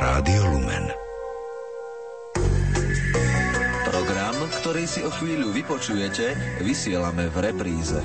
[0.00, 0.88] Rádio Lumen.
[3.84, 6.32] Program, ktorý si o chvíľu vypočujete,
[6.64, 8.00] vysielame v repríze.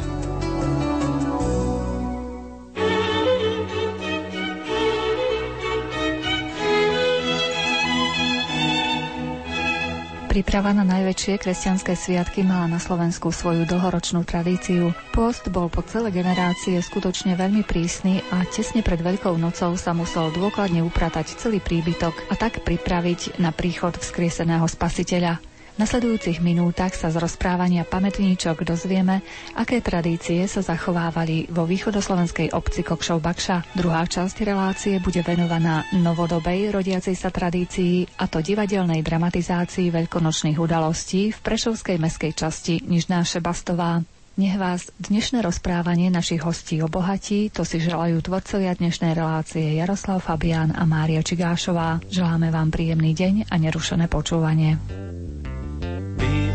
[10.36, 14.92] Príprava na najväčšie kresťanské sviatky mala na Slovensku svoju dlhoročnú tradíciu.
[15.16, 20.36] Post bol po celé generácie skutočne veľmi prísny a tesne pred Veľkou nocou sa musel
[20.36, 25.40] dôkladne upratať celý príbytok a tak pripraviť na príchod vzkrieseného spasiteľa.
[25.76, 29.20] Nasledujúcich minútach sa z rozprávania pamätníčok dozvieme,
[29.60, 33.76] aké tradície sa zachovávali vo východoslovenskej obci Kokšov Bakša.
[33.76, 41.36] Druhá časť relácie bude venovaná novodobej rodiacej sa tradícii a to divadelnej dramatizácii veľkonočných udalostí
[41.36, 44.00] v Prešovskej meskej časti Nižná Šebastová.
[44.40, 50.72] Nech vás dnešné rozprávanie našich hostí obohatí, to si želajú tvorcovia dnešnej relácie Jaroslav Fabián
[50.72, 52.00] a Mária Čigášová.
[52.08, 54.80] Želáme vám príjemný deň a nerušené počúvanie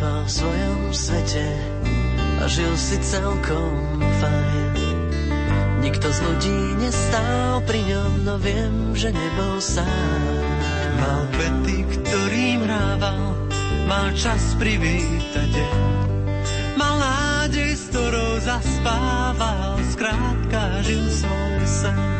[0.01, 1.45] býval v svojom svete
[2.41, 4.97] a žil si celkom fajn.
[5.85, 10.25] Nikto z ľudí nestál pri ňom, no viem, že nebol sám.
[10.97, 13.45] Mal kvety, ktorým hrával,
[13.85, 15.77] mal čas privítať deň.
[16.81, 22.20] Mal nádej, s ktorou zaspával, skrátka žil svoj sen.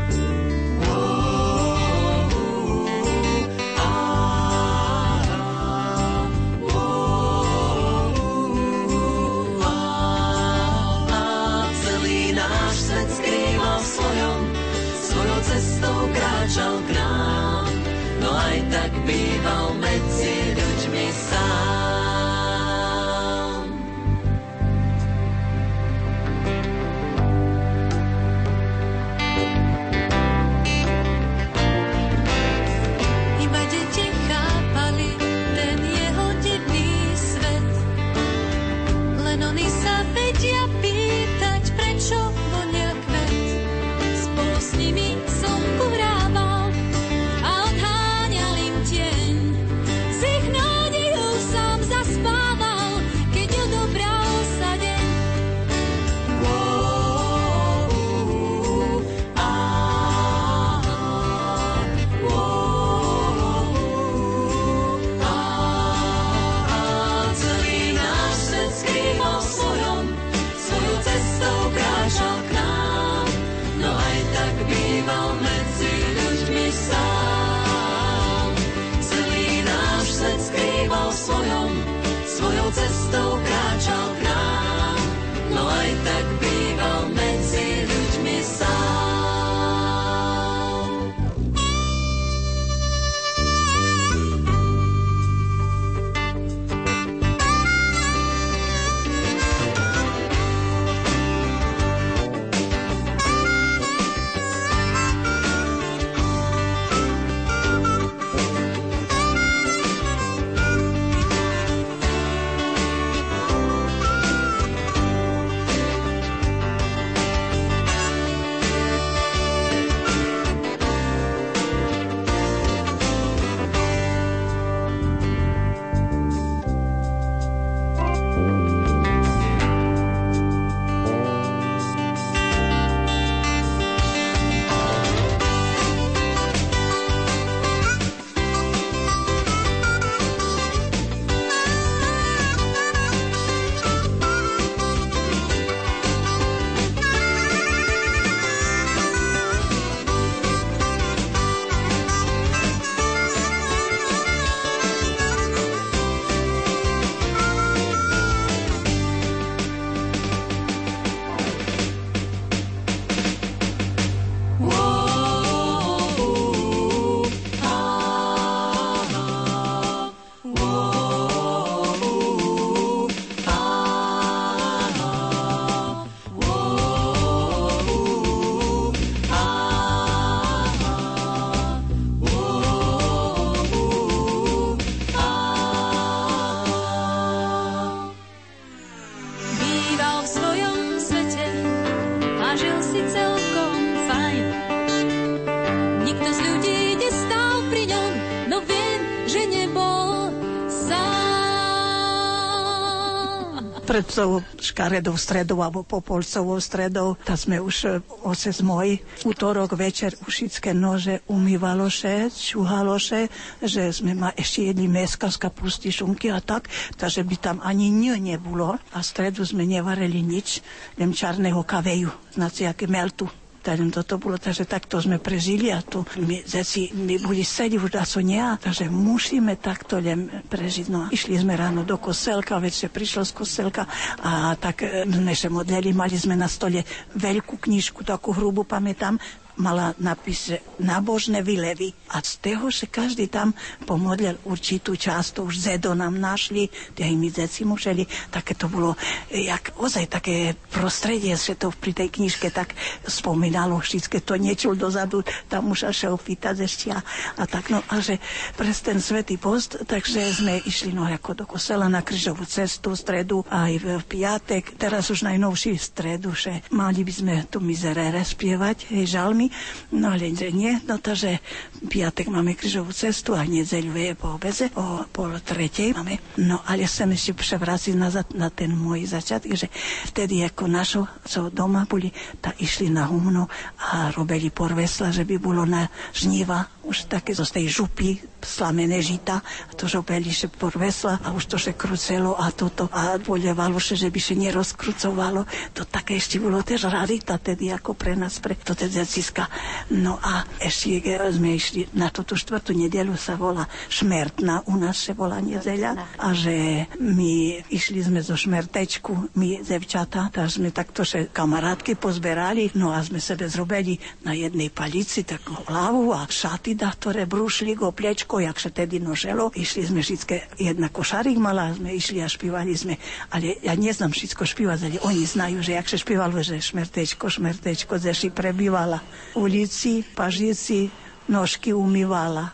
[204.05, 211.25] tou škaredou stredou alebo popolcovou stredou, tak sme už otec môj útorok večer ušické nože
[211.27, 213.33] umývaloše, čuhaloše,
[213.65, 216.69] že sme ma ešte jedli meska z kapusty, šunky a tak,
[217.01, 218.77] takže by tam ani nie nebolo.
[218.93, 220.61] A stredu sme nevarili nič,
[221.01, 223.40] len čarného kaveju, znaci, aké meltu.
[223.61, 227.93] Takže toto bolo, takže takto sme prežili a tu my zeci, my boli sedí už
[227.93, 230.87] da so nie, takže musíme takto len prežiť.
[230.89, 233.85] No, išli sme ráno do koselka, večer prišlo z koselka
[234.19, 236.81] a tak e, sme sa modlili, mali sme na stole
[237.13, 239.21] veľkú knižku, takú hrubú, pamätám,
[239.61, 241.93] mala napis, že nábožné vylevy.
[242.11, 243.53] A z toho, že každý tam
[243.85, 248.67] pomodlil určitú časť, to už zedo nám našli, tie aj my zeci museli, také to
[248.67, 248.97] bolo,
[249.29, 252.73] jak ozaj také prostredie, že to pri tej knižke tak
[253.05, 255.21] spomínalo, všetké to niečo dozadu,
[255.53, 257.05] tam už až opýtať ešte a,
[257.37, 258.17] a tak, no a že
[258.57, 263.45] pres ten svetý post, takže sme išli no ako do kosela na križovú cestu, stredu
[263.51, 269.19] aj v piatek, teraz už najnovší stredu, že mali by sme tu mizerere spievať, hej,
[269.19, 269.50] žalmy,
[269.93, 271.39] no ale nie, no to, že
[271.87, 276.19] piatek máme križovú cestu a je po obeze, o pol tretej máme.
[276.39, 279.69] No ale chcem ešte prevrátiť nazad na ten môj začiatok, že
[280.09, 283.47] vtedy ako našo, co doma boli, tak išli na humno
[283.79, 289.39] a robili porvesla, že by bolo na žniva už také zo tej župy slamené žita
[289.45, 294.09] a to robili že porvesla a už to že krucelo a toto a boľevalo že
[294.09, 295.45] by sa nerozkrucovalo.
[295.77, 299.05] To také ešte bolo tiež rarita tedy ako pre nás, pre to teda
[299.41, 299.71] Franciska.
[299.91, 301.03] No a ešte
[301.35, 306.31] sme išli na túto štvrtú nedelu sa volá Šmertná, u nás sa volá nedeľa a
[306.31, 312.95] že my išli sme zo Šmertečku, my devčata, tak sme takto še kamarátky pozberali, no
[312.95, 317.91] a sme sebe zrobili na jednej palici takú hlavu a šaty da, ktoré brúšli go
[317.91, 319.51] plečko, jak sa tedy noželo.
[319.51, 322.95] Išli sme všetké, jedna košarik mala, sme išli a špívali sme,
[323.35, 327.99] ale ja neznám všetko špívať, ale oni znajú, že jak sa špívalo, že šmertečko, šmertečko,
[327.99, 329.03] zeši prebývala
[329.35, 330.91] ulici, pažici,
[331.31, 332.51] nožky umývala.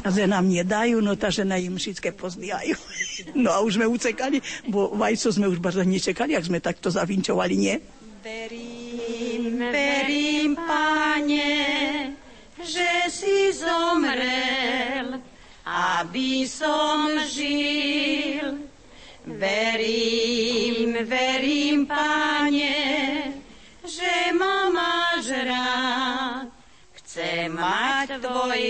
[0.00, 2.76] A že nám nedajú, no tá žena im všetké pozbijajú.
[3.34, 4.38] No a už sme ucekali,
[4.70, 7.74] bo vajco sme už bardzo nečekali, ak sme takto zavinčovali, nie?
[8.22, 11.50] Verím, verím, páne,
[12.62, 15.18] že si zomrel,
[15.66, 18.70] aby som žil.
[19.28, 22.74] Verím, verím, páne,
[28.18, 28.62] mať tvoj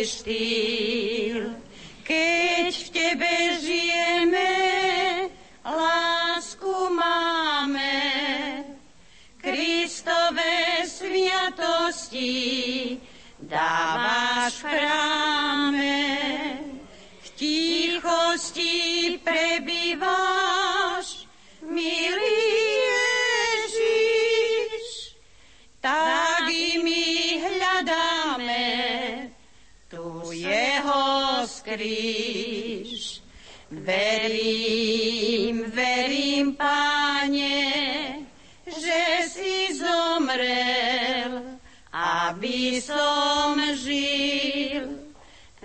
[42.79, 44.87] aby som žil.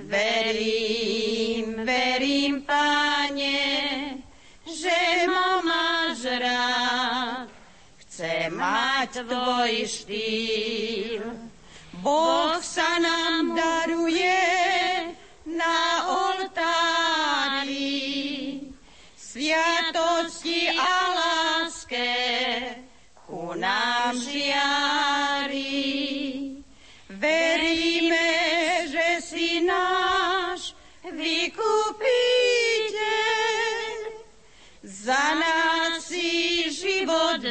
[0.02, 4.18] Verím, verím, páne,
[4.66, 7.54] že ma máš rád.
[8.02, 11.22] Chcem mať tvoj štýl.
[12.02, 14.63] Boh sa nám daruje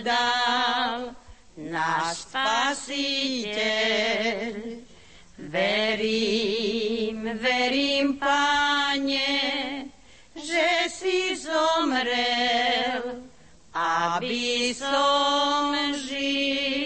[0.01, 1.13] dal,
[1.61, 3.67] náš spasiteľ.
[5.43, 9.29] Verím, verím, páne,
[10.33, 13.27] že si zomrel,
[13.75, 16.82] aby som žil.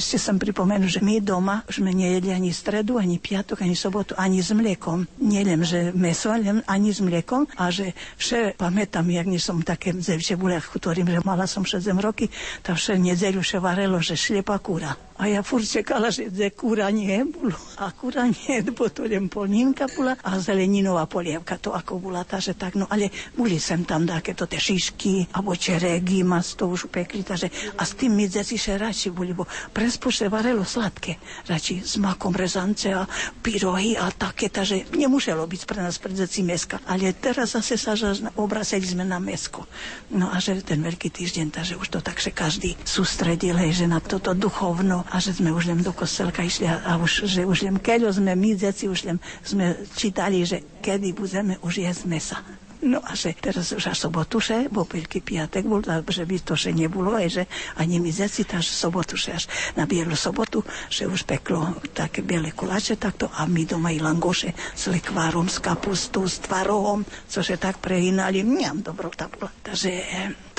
[0.00, 4.40] Ešte som pripomenul, že my doma sme nejedli ani stredu, ani piatok, ani sobotu, ani
[4.40, 5.04] s mliekom.
[5.20, 7.44] Nielen, že meso, len ani s mliekom.
[7.60, 11.84] A že vše, pamätám, jak nie som také zevče boli, ktorým, že mala som 6
[12.00, 12.32] roky,
[12.64, 15.09] tak vše nedzeľu vše varelo, že šlepa kúra.
[15.20, 17.52] A ja furt čekala, že de kúranie bolo.
[17.76, 22.88] A kúranie, potom polninka bola a zeleninová polievka, to ako bola tá, že tak, no
[22.88, 27.84] ale boli sem tam takéto tie šišky, alebo čeregy, mas to už upekli, takže a
[27.84, 29.44] s tým my deti še radši boli, bo
[29.76, 33.04] prespoše varelo sladké, radši s makom rezance a
[33.44, 36.80] pyrohy a také, takže nemuselo byť pre nás pre deti meska.
[36.88, 37.92] Ale teraz zase sa
[38.40, 39.68] obraceli sme na mesko.
[40.16, 43.86] No a že ten veľký týždeň, takže už to tak, že každý sústredil, hej, že
[43.90, 47.42] na toto duchovno a že sme už len do kostelka išli a, a už, že
[47.42, 52.02] už len keď sme my, deti, už len sme čítali, že kedy budeme už jesť
[52.06, 52.38] mesa.
[52.80, 56.56] No a že teraz už až sobotu, že, bo veľký piatek bol, že by to
[56.56, 57.42] že nebolo, aj že
[57.76, 59.44] ani mi zeci, takže sobotu, že až
[59.76, 61.60] na bielu sobotu, že už peklo
[61.92, 67.04] také biele kolače takto a my doma i langoše s likvárom, s kapustou, s tvarohom,
[67.28, 69.52] cože tak prehynali, mňam dobrota bola.
[69.60, 69.90] Takže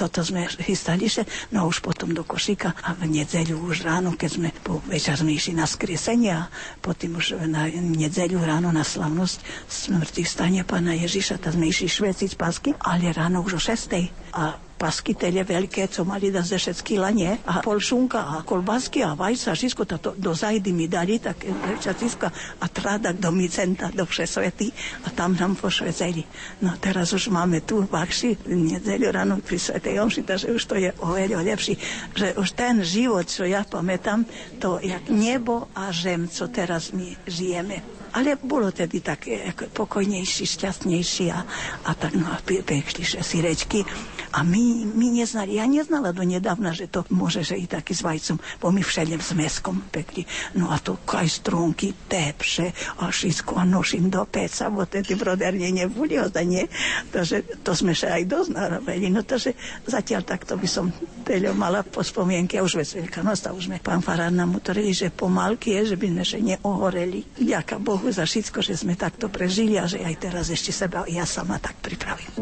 [0.02, 1.22] toto sme chystali, že
[1.54, 5.38] no už potom do košíka a v nedzeľu už ráno, keď sme po večer sme
[5.38, 6.50] išli na skriesenie a
[6.82, 9.38] potom už na nedzeľu ráno na slavnosť
[9.70, 13.94] smrti stania pána Ježiša, tak sme išli šveciť pásky, ale ráno už o 6.
[14.34, 19.06] A pasky tele veľké, co mali da ze všetky lanie a pol šunka a kolbásky
[19.06, 21.46] a vajsa, všetko to do zajdy mi dali, tak
[21.78, 24.74] čaciska a trádak do micenta, do všesvety
[25.06, 26.26] a tam nám pošveceli.
[26.66, 30.76] No teraz už máme tu v Akši, nedzeľu ráno pri Svetej Omši, takže už to
[30.82, 31.78] je oveľa lepší,
[32.18, 34.26] že už ten život, čo ja pamätám,
[34.58, 41.26] to jak nebo a žem, co teraz my žijeme ale bolo tedy také pokojnejší, šťastnejší
[41.32, 41.40] a,
[41.88, 43.84] a tak no a pekšlišie sirečky.
[44.32, 48.00] A my, my neznali, ja neznala do nedávna, že to môže, že i taký s
[48.00, 50.24] vajcom, bo my všelem s meskom pekli.
[50.56, 52.72] No a to kaj strunky, tepše
[53.04, 56.16] a všetko a noším do peca, bo tedy broderne neboli
[56.48, 56.64] nie.
[57.12, 59.12] Takže to sme sa aj dosť narobili.
[59.12, 59.52] No takže
[59.84, 60.88] zatiaľ takto by som
[61.28, 65.76] teľo mala po spomienke, už vec Veľkanoc, už sme pán Farár nám utorili, že pomalky
[65.76, 67.20] je, že by sme še neohoreli.
[67.36, 71.30] Ďaká Bohu za všetko, že sme takto prežili a že aj teraz ešte seba ja
[71.30, 72.34] sama tak pripravím.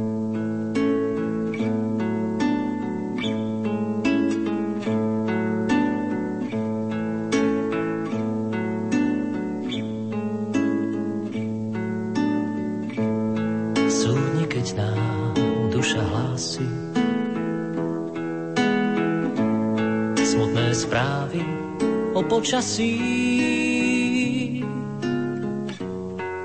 [20.89, 21.43] správy
[22.15, 23.68] o počasí.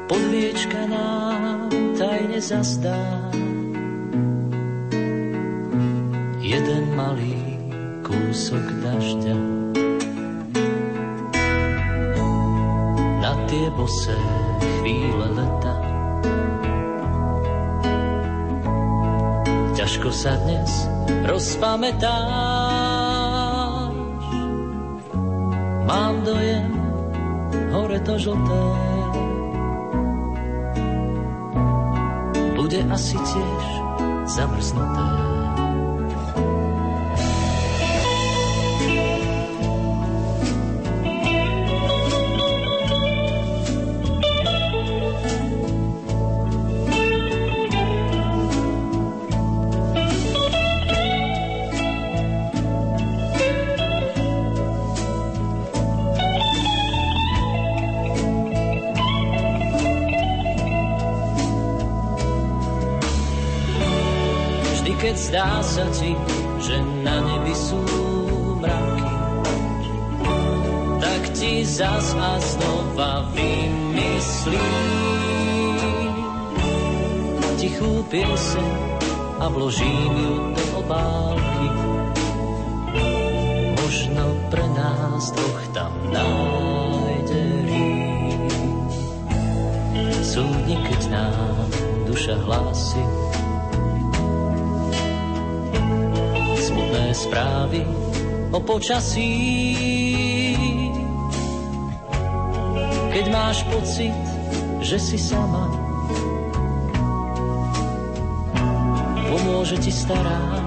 [0.05, 3.01] Podviečka nám tajne zazdá.
[6.45, 7.41] Jeden malý
[8.05, 9.37] kúsok dažďa
[13.25, 14.21] na tie bosé
[14.85, 15.75] chvíle leta.
[19.73, 20.69] Ťažko sa dnes
[21.25, 22.45] rozpamätám
[25.85, 26.73] Mám dojem,
[27.73, 28.94] hore to žlté.
[32.75, 33.67] Bude asi tiež
[34.27, 35.24] zamrznuté.
[65.13, 66.17] Zdá sa ti,
[66.65, 67.83] že na nebi sú
[68.65, 69.13] mraky,
[71.05, 74.65] tak ti zas a znova vymyslí
[77.65, 78.73] tichú pieseň
[79.41, 81.69] a vložím ju do obálky.
[83.81, 88.43] Možno pre nás dvoch tam nájde rým.
[90.21, 91.69] Súdni, keď nám
[92.05, 93.01] duša hlási,
[97.15, 97.87] správy
[98.51, 99.31] o počasí.
[103.15, 104.19] Keď máš pocit,
[104.83, 105.71] že si sama,
[109.31, 110.61] pomôže ti stará,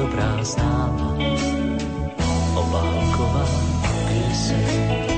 [0.00, 1.12] dobrá známa,
[2.56, 3.44] obálková
[4.08, 5.09] pieseň.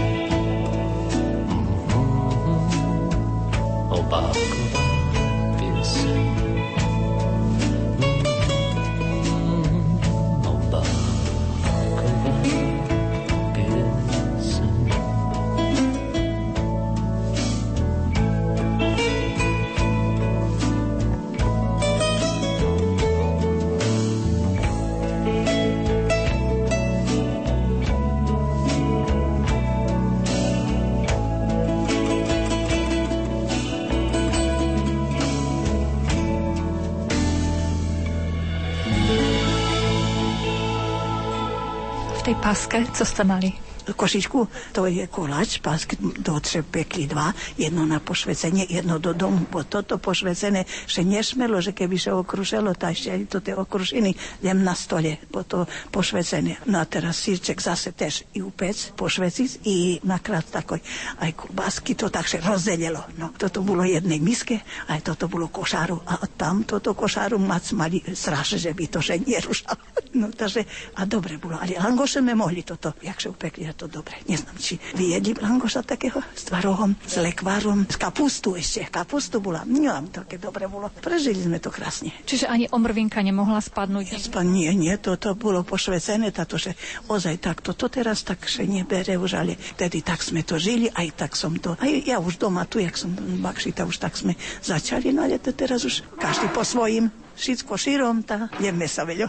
[42.52, 43.52] Paske, co ste mali?
[43.82, 49.42] košičku, to je koláč, pásky do třep pekli dva, jedno na pošvecenie, jedno do domu,
[49.50, 54.14] bo toto pošvecené, že nešmelo, že keby sa okrušelo, tak ešte aj to tie okrušiny,
[54.38, 56.62] idem na stole, bo to pošvecené.
[56.70, 60.78] No a teraz sírček zase tež i upec, pošveciť i nakrát takoj
[61.18, 63.02] aj kubásky to takže rozdelilo.
[63.18, 64.62] No, toto bolo jednej miske,
[64.94, 69.18] aj toto bolo košáru a tam toto košáru mac mali strašne, že by to že
[69.18, 69.91] nerušalo.
[70.12, 74.20] No takže, a dobre bolo, ale langoše sme mohli toto, jak sa upekli to dobre.
[74.28, 78.84] Neznám, či vy jedli langoša takého s tvarohom, s lekvárom, s kapustu ešte.
[78.92, 79.64] Kapustu bola.
[79.64, 80.92] No, také dobre bolo.
[81.00, 82.12] Prežili sme to krásne.
[82.28, 84.20] Čiže ani omrvinka nemohla spadnúť?
[84.20, 86.76] Spa, nie, nie, to, to bolo pošvecené, táto, že
[87.08, 91.08] ozaj takto, to teraz tak že nebere už, ale tedy tak sme to žili, aj
[91.16, 95.10] tak som to, aj ja už doma tu, jak som bakšita, už tak sme začali,
[95.10, 99.26] no ale to teraz už každý po svojim, všetko širom, tá jeme sa veľo.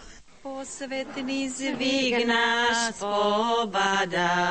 [0.63, 4.47] Posvetný zvyk nás pobada,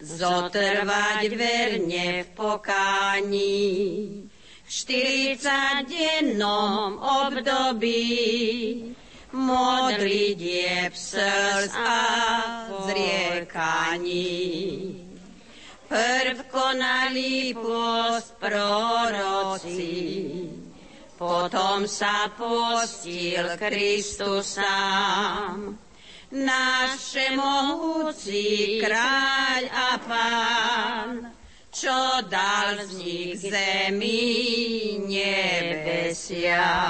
[0.00, 3.92] zotrvať verne v pokání.
[4.64, 8.16] V 40 dennom období
[9.36, 12.00] modlitieb srdc a
[12.88, 14.24] zriekaní.
[15.92, 19.92] Prv konali post proroci,
[21.16, 25.76] potom sa postil Kristus sám.
[26.30, 31.32] Náš mohúci kráľ a pán,
[31.72, 36.86] čo dal vznik zemi nebesiam.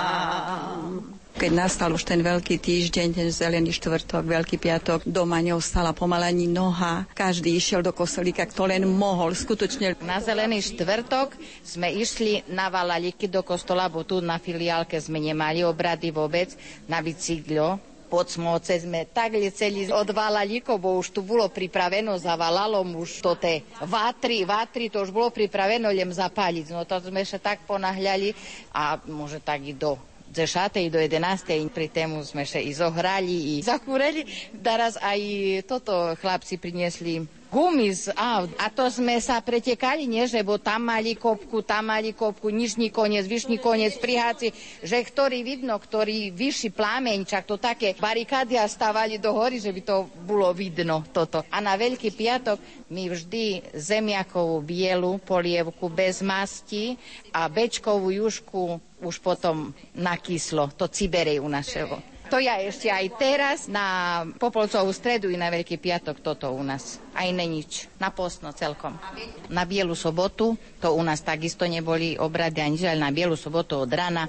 [1.36, 7.04] Keď nastal už ten veľký týždeň, ten zelený štvrtok, veľký piatok, doma neostala pomalení noha.
[7.12, 10.00] Každý išiel do kosolíka, kto len mohol, skutočne.
[10.00, 15.60] Na zelený štvrtok sme išli na Valaliky do kostola, bo tu na filiálke sme nemali
[15.60, 16.56] obrady vôbec,
[16.88, 17.76] na bicyklo
[18.06, 23.20] pod smoce sme tak celý od Valalikov, bo už tu bolo pripraveno za Valalom, už
[23.20, 26.72] to te vatry, vatry, to už bolo pripraveno len zapáliť.
[26.72, 28.32] No to sme sa tak ponahľali
[28.72, 29.98] a môže tak i do
[30.34, 30.90] 6.
[30.90, 31.70] do 11.
[31.70, 34.26] pri tému sme sa i zohrali, i zakúreli.
[34.58, 35.20] Teraz aj
[35.68, 37.24] toto chlapci priniesli
[37.56, 38.50] gumy z aut.
[38.58, 42.90] A to sme sa pretekali, nie, že bo tam mali kopku, tam mali kopku, nižný
[42.90, 44.50] koniec, vyšný koniec, priháci,
[44.82, 49.72] že ktorý vidno, ktorý vyšší plámeň, čak to také barikády a stávali do hory, že
[49.72, 51.46] by to bolo vidno toto.
[51.48, 52.60] A na Veľký piatok
[52.92, 56.98] my vždy zemiakovú bielu polievku bez masti
[57.32, 62.00] a bečkovú jušku už potom nakyslo, to ciberej u našeho.
[62.26, 66.98] To ja ešte aj teraz na Popolcovú stredu i na Veľký piatok toto u nás.
[67.14, 67.86] Aj ne nič.
[68.02, 68.98] Na postno celkom.
[69.46, 73.90] Na Bielu sobotu, to u nás takisto neboli obrady ani ale na Bielu sobotu od
[73.94, 74.26] rana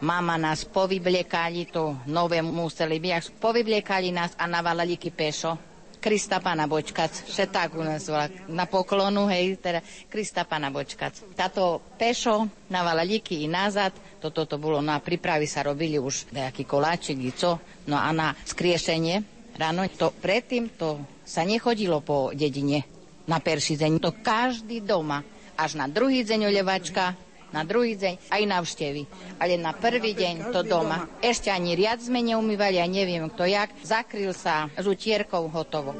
[0.00, 5.73] mama nás povybliekali, to nové museli byť, povybliekali nás a navalali pešo
[6.04, 9.80] Krista Pana Bočkac, že tak u nás volá, na poklonu, hej, teda
[10.12, 11.32] Krista Pana Bočkac.
[11.32, 16.68] Táto pešo na Valalíky i nazad, toto to bolo, na prípravy sa robili už nejaký
[16.68, 17.56] koláčik i co,
[17.88, 19.24] no a na skriešenie
[19.56, 22.84] ráno, to predtým to sa nechodilo po dedine
[23.24, 25.24] na perší deň, to každý doma,
[25.56, 27.16] až na druhý deň olevačka,
[27.54, 29.02] na druhý deň aj navštevy.
[29.38, 31.06] Ale na prvý deň to doma.
[31.22, 33.70] Ešte ani riad sme neumývali, ja neviem kto jak.
[33.86, 35.94] Zakryl sa žutierkou hotovo.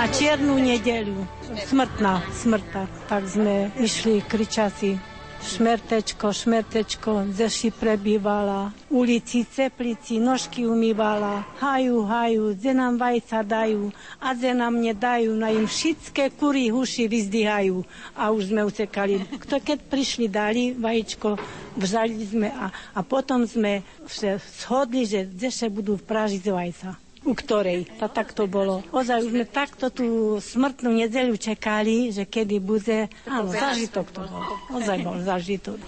[0.00, 1.28] Na čiernu nedeľu.
[1.68, 2.88] Smrtná, smrta.
[3.04, 4.96] Tak sme išli kričasi
[5.44, 14.32] šmertečko, šmertečko, zeši prebývala, ulici ceplici, nožky umývala, haju, haju, ze nám vajca dajú, a
[14.32, 17.84] ze nám nedajú, na im všetké kury huši vyzdyhajú.
[18.16, 19.20] A už sme utekali.
[19.36, 21.36] Kto keď prišli, dali vajíčko,
[21.76, 27.86] vzali sme a, a potom sme sa shodli, že zeše budú pražiť vajca u ktorej.
[28.02, 28.82] To takto bolo.
[28.90, 33.06] Ozaj už sme takto tú smrtnú nedeľu čakali, že kedy bude...
[33.30, 34.42] Áno, zažitok to bol.
[34.74, 35.78] Ozaj bol zažitok.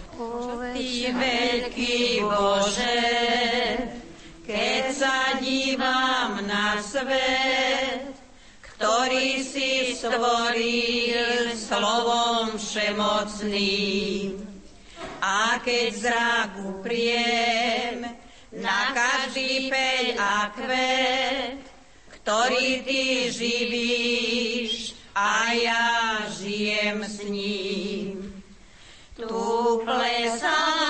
[0.70, 3.02] Ty veľký Bože,
[4.46, 8.14] keď sa dívam na svet,
[8.78, 14.38] ktorý si stvoril slovom všemocným.
[15.22, 18.21] A keď zrak upriem,
[18.52, 21.60] na každý peľ a kvet,
[22.20, 25.86] ktorý ty živíš a ja
[26.28, 28.44] žijem s ním.
[29.16, 29.44] Tu
[29.84, 30.81] plesá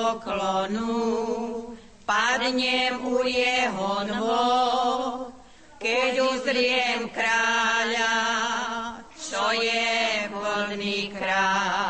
[0.00, 1.76] poklonu
[2.08, 5.28] padnem u jeho nôh,
[5.76, 8.16] keď uzriem kráľa,
[9.20, 9.92] čo je
[10.32, 11.89] voľný krás.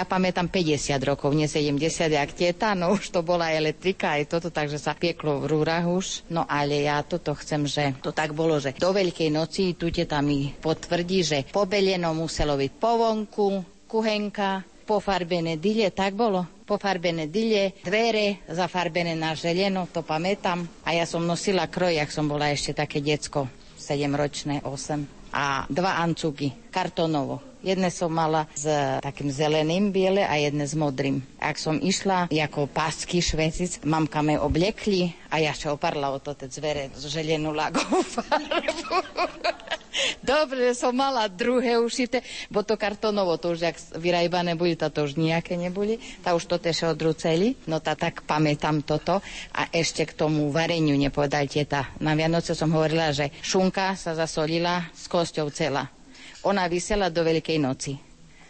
[0.00, 1.76] Ja pamätám 50 rokov, nie 70,
[2.08, 6.24] jak tieta, no už to bola elektrika aj toto, takže sa pieklo v rúrach už.
[6.32, 10.24] No ale ja toto chcem, že to tak bolo, že do Veľkej noci tu teta
[10.24, 13.48] mi potvrdí, že pobeleno muselo byť po vonku,
[13.84, 16.59] kuchenka, pofarbené dyle, tak bolo?
[16.70, 20.62] Pofarbené dyle, dvere zafarbené na želeno, to pamätám.
[20.86, 25.66] A ja som nosila kroj, ak som bola ešte také decko, 7 ročné, 8 a
[25.66, 27.42] dva ancúky, kartonovo.
[27.60, 28.64] Jedné som mala s
[29.02, 31.20] takým zeleným biele a jedné s modrým.
[31.42, 36.38] Ak som išla ako pásky švecic, mamka me obliekli a ja sa oparla o to
[36.48, 38.96] zvere z želenú lagovú farbu.
[40.22, 45.18] Dobre, som mala druhé ušité, bo to kartonovo, to už jak vyrajbané boli, to už
[45.18, 49.18] nejaké neboli, tá už to tež odruceli, no tá tak pamätám toto.
[49.54, 51.90] A ešte k tomu vareniu nepovedal teta.
[51.98, 55.90] Na Vianoce som hovorila, že šunka sa zasolila s kosťou celá
[56.44, 57.92] ona vysela do Veľkej noci.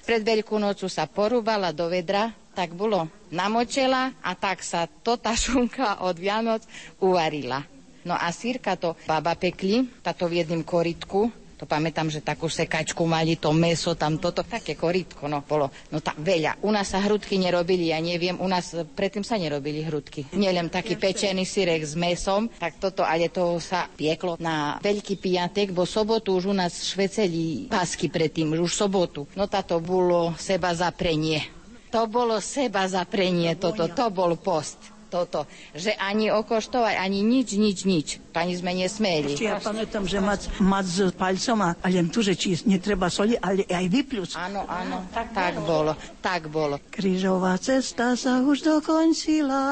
[0.07, 5.35] Pred Veľkú nocu sa porúbala do vedra, tak bolo namočela a tak sa to tá
[5.45, 6.63] šunka od Vianoc
[6.99, 7.80] uvarila.
[8.05, 11.29] No a sírka to baba pekli, táto v jedným koritku,
[11.61, 15.69] to pamätám, že takú sekačku mali, to meso tam, toto, také koritko, no bolo.
[15.93, 16.65] No tak veľa.
[16.65, 20.25] U nás sa hrudky nerobili, ja neviem, u nás predtým sa nerobili hrudky.
[20.33, 25.77] Nielen taký pečený syrek s mesom, tak toto, ale to sa pieklo na veľký piatek,
[25.77, 29.29] bo sobotu už u nás šveceli pásky predtým, už sobotu.
[29.37, 31.45] No táto bolo seba zaprenie.
[31.93, 37.79] To bolo seba zaprenie, toto, to bol post toto, že ani okoštovať, ani nič, nič,
[37.83, 38.09] nič.
[38.31, 39.35] Pani sme nesmeli.
[39.35, 43.67] Ja pamätám, že mať, mať s palcom a len tu, že či netreba soli, ale
[43.67, 44.31] aj vypľúc.
[44.39, 46.79] Áno, áno, tak, tak bolo, tak bolo.
[46.95, 49.65] Krížová cesta sa už dokončila,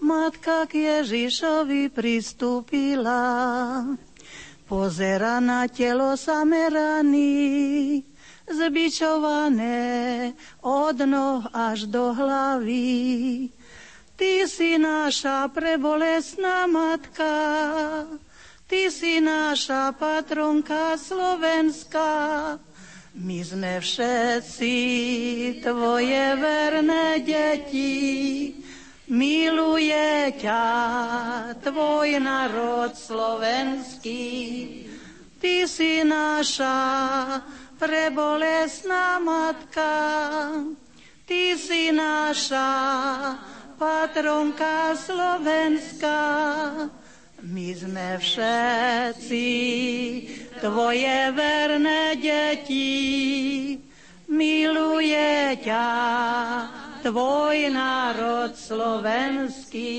[0.00, 3.20] matka k Ježišovi pristúpila.
[4.64, 8.00] Pozera na telo sameraný,
[8.48, 10.32] zbičované
[10.64, 13.52] od noh až do hlavy.
[14.14, 17.34] Ty si naša prebolesná matka,
[18.70, 22.14] Ty si naša patronka slovenská.
[23.18, 24.76] My sme všetci
[25.66, 28.54] Tvoje verné deti,
[29.10, 30.66] miluje ťa
[31.58, 34.30] Tvoj národ slovenský.
[35.42, 36.78] Ty si naša
[37.82, 39.94] prebolesná matka,
[41.26, 42.70] Ty si naša
[43.84, 46.16] patronka Slovenska.
[47.44, 49.48] My sme všetci
[50.64, 53.76] tvoje verné deti.
[54.32, 55.88] Miluje ťa
[57.04, 59.92] tvoj národ slovenský.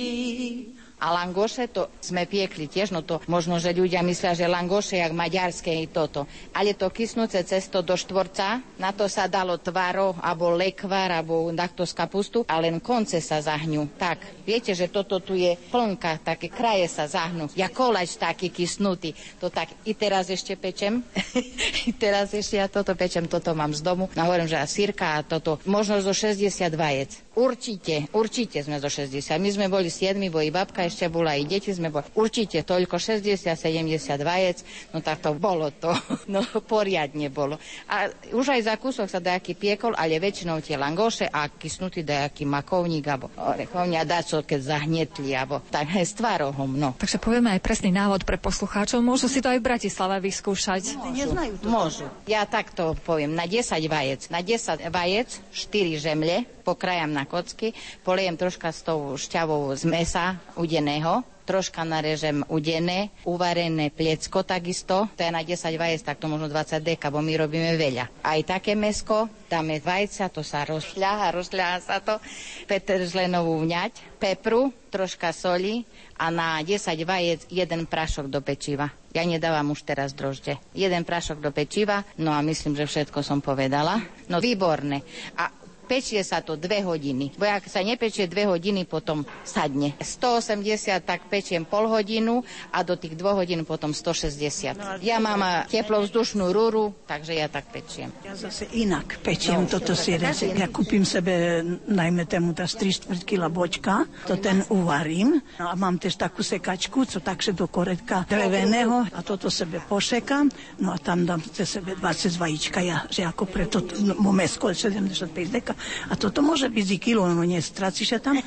[1.04, 5.12] A langoše to sme piekli tiež, no to možno, že ľudia myslia, že langoše jak
[5.12, 6.24] maďarské i toto.
[6.56, 11.84] Ale to kysnúce cesto do štvorca, na to sa dalo tvaro, alebo lekvar, alebo takto
[11.84, 13.92] z kapustu a len konce sa zahnú.
[14.00, 17.52] Tak, viete, že toto tu je plnka, také kraje sa zahnú.
[17.60, 19.12] Ja kolač taký kysnutý.
[19.44, 21.04] To tak i teraz ešte pečem.
[21.90, 24.08] I teraz ešte ja toto pečem, toto mám z domu.
[24.16, 26.40] No hovorím, že a sírka a toto, možno zo 60
[26.72, 27.12] vajec.
[27.36, 29.20] Určite, určite sme zo 60.
[29.44, 32.06] My sme boli 7, bo i babka ešte bola, i deti sme boli.
[32.16, 34.58] Určite toľko 60-70 vajec,
[34.94, 35.92] no tak to bolo to.
[36.26, 37.62] No poriadne bolo.
[37.86, 42.50] A už aj za kúsok sa dajaký piekol, ale väčšinou tie langoše a kysnutý dajaký
[42.50, 46.98] makovník, alebo orechovňa daco, keď zahnetli, alebo tak s tvarohom, no.
[46.98, 49.06] Takže povieme aj presný návod pre poslucháčov.
[49.06, 50.98] Môžu si to aj v Bratislave vyskúšať.
[50.98, 51.32] Môžu,
[51.70, 52.06] Môžu.
[52.26, 54.28] Ja takto poviem, na 10 vajec.
[54.34, 60.42] Na 10 vajec 4 žemle, pokrajam na kocky, poliejem troška s tou šťavou z mesa
[60.76, 66.52] udeného, troška narežem udené, uvarené pliecko takisto, to je na 10 vajec, tak to možno
[66.52, 68.12] 20 deka, bo my robíme veľa.
[68.20, 72.20] Aj také mesko, dáme vajca, to sa rozšľaha, rozšľaha sa to,
[72.68, 75.88] petržlenovú vňať, pepru, troška soli
[76.20, 76.76] a na 10
[77.08, 78.92] vajec jeden prašok do pečiva.
[79.16, 80.60] Ja nedávam už teraz drožde.
[80.76, 84.04] Jeden prašok do pečiva, no a myslím, že všetko som povedala.
[84.28, 85.08] No výborné.
[85.40, 85.48] A
[85.86, 87.38] Pečie sa to dve hodiny.
[87.38, 89.94] Bo ak sa nepečie dve hodiny, potom sadne.
[90.02, 92.42] 180 tak pečiem pol hodinu
[92.74, 95.06] a do tých dvoch hodín potom 160.
[95.06, 98.10] Ja mám teplovzdušnú rúru, takže ja tak pečiem.
[98.26, 100.18] Ja zase inak pečiem no, toto si.
[100.18, 105.38] Ja kúpim sebe najmä tému tá 3 čtvrt kila bočka, to ten uvarím.
[105.62, 110.50] No a mám tiež takú sekačku, co takže do koretka dreveného a toto sebe pošekám.
[110.82, 115.75] No a tam dám sebe 20 vajíčka, ja, že ako preto no, mesko 75 deka
[116.10, 118.40] a toto môže byť i kilo, no nie sa tam.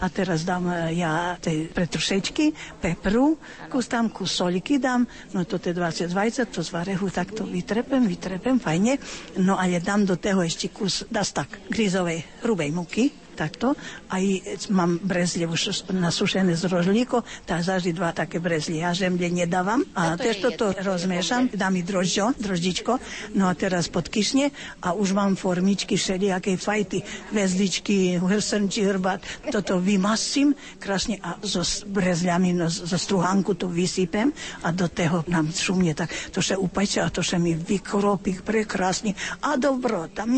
[0.00, 3.36] A teraz dám e, ja tej pretrušečky, pepru,
[3.68, 8.06] kus tam, kus soliky dám, no to tie 20 vajca, to z varehu takto vytrepem,
[8.06, 8.98] vytrepem, fajne.
[9.42, 13.76] No a ja dám do toho ešte kus dastak grizovej hrubej muky, takto.
[14.08, 14.24] Aj
[14.72, 18.80] mám brezlie už nasušené z rožlíko, tak zaždy dva také brezlie.
[18.80, 22.96] Ja žemle nedávam a tiež toto rozmiešam, dám i drožďo, droždičko,
[23.36, 24.48] no a teraz podkyšne
[24.80, 27.04] a už mám formičky všelijaké fajty,
[27.36, 29.20] hvezdičky, hrsenčí, hrbát,
[29.52, 34.32] toto vymasím krásne a so brezľami, no, zo struhánku to vysypem
[34.64, 36.08] a do toho nám šumne tak.
[36.32, 39.12] To še upajče a to še mi vykropí prekrásne.
[39.42, 40.32] A dobro, tam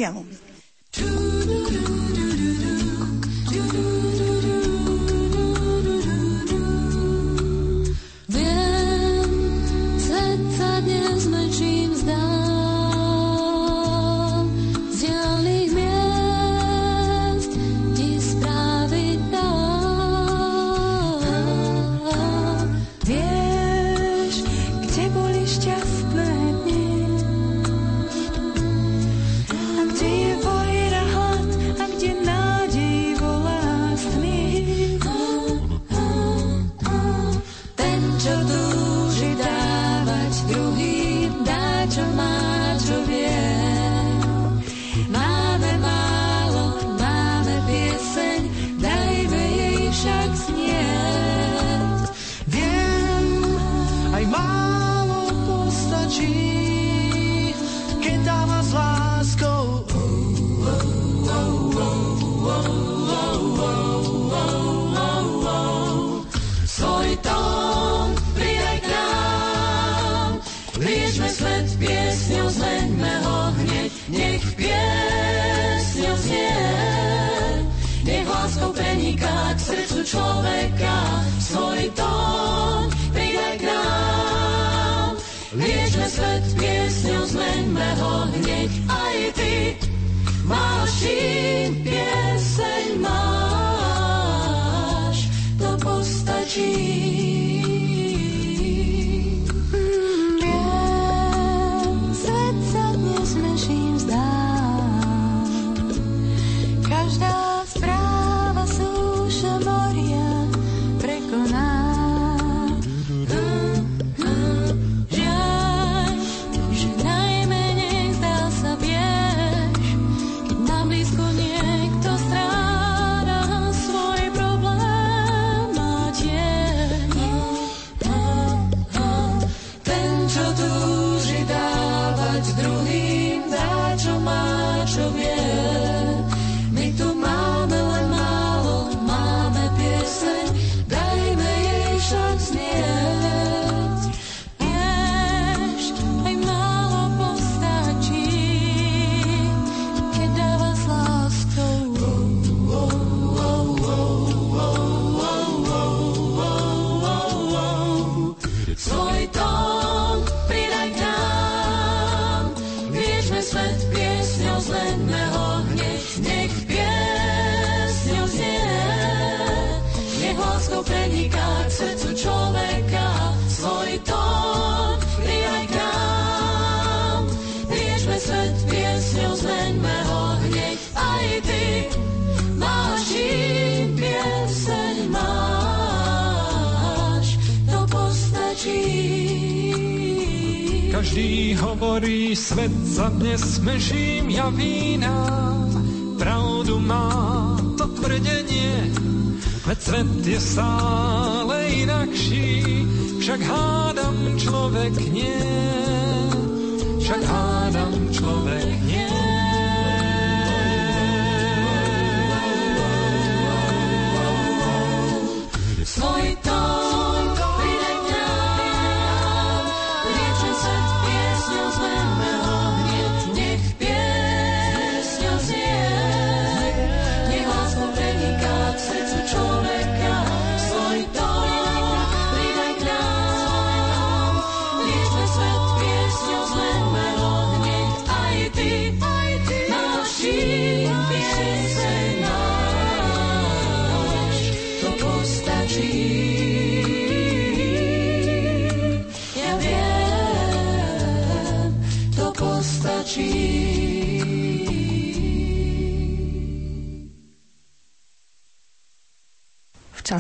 [193.59, 194.31] sa dnes mežím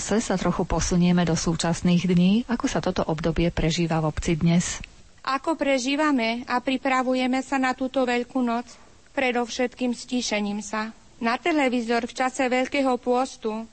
[0.08, 4.80] čase sa trochu posunieme do súčasných dní, ako sa toto obdobie prežíva v obci dnes.
[5.20, 8.64] Ako prežívame a pripravujeme sa na túto veľkú noc?
[9.12, 10.96] Predovšetkým stíšením sa.
[11.20, 13.68] Na televízor v čase Veľkého pôstu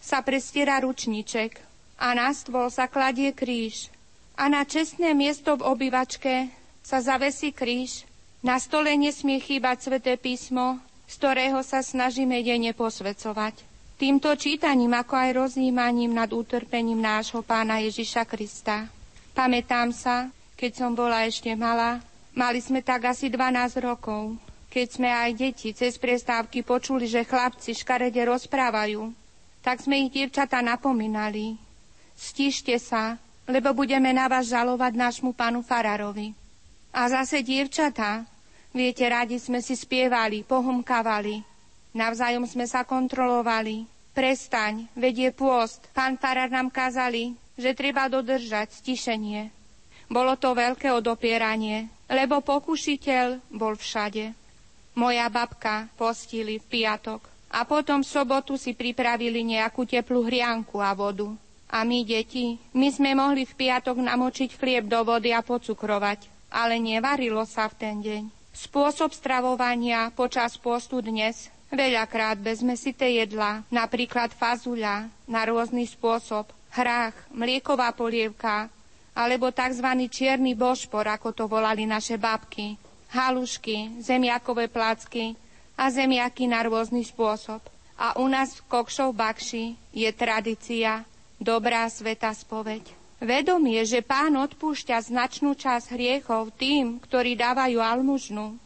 [0.00, 1.60] sa prestiera ručníček
[2.00, 3.92] a na stôl sa kladie kríž.
[4.40, 6.48] A na čestné miesto v obývačke
[6.80, 8.08] sa zavesí kríž.
[8.40, 13.73] Na stole nesmie chýbať sveté písmo, z ktorého sa snažíme denne posvecovať.
[13.94, 18.90] Týmto čítaním, ako aj rozjímaním nad utrpením nášho pána Ježiša Krista.
[19.38, 22.02] Pamätám sa, keď som bola ešte malá,
[22.34, 24.34] mali sme tak asi 12 rokov,
[24.66, 29.14] keď sme aj deti cez prestávky počuli, že chlapci škarede rozprávajú,
[29.62, 31.54] tak sme ich dievčatá napomínali.
[32.18, 33.14] Stište sa,
[33.46, 36.34] lebo budeme na vás žalovať nášmu pánu Fararovi.
[36.90, 38.26] A zase dievčatá,
[38.74, 41.53] viete, radi sme si spievali, pohumkavali,
[41.94, 43.86] navzájom sme sa kontrolovali.
[44.14, 49.50] Prestaň, vedie pôst, pán Farar nám kázali, že treba dodržať stišenie.
[50.06, 54.30] Bolo to veľké odopieranie, lebo pokušiteľ bol všade.
[54.94, 60.94] Moja babka postili v piatok a potom v sobotu si pripravili nejakú teplú hrianku a
[60.94, 61.30] vodu.
[61.74, 66.78] A my, deti, my sme mohli v piatok namočiť chlieb do vody a pocukrovať, ale
[66.78, 68.22] nevarilo sa v ten deň.
[68.54, 77.14] Spôsob stravovania počas postu dnes veľakrát bez mesité jedla, napríklad fazuľa na rôzny spôsob, hrách,
[77.30, 78.70] mlieková polievka,
[79.14, 79.86] alebo tzv.
[80.10, 82.74] čierny bošpor, ako to volali naše babky,
[83.14, 85.38] halušky, zemiakové placky
[85.78, 87.62] a zemiaky na rôzny spôsob.
[87.94, 91.06] A u nás v Kokšov Bakši je tradícia
[91.38, 92.82] dobrá sveta spoveď.
[93.22, 98.58] Vedomie, že pán odpúšťa značnú časť hriechov tým, ktorí dávajú almužnu,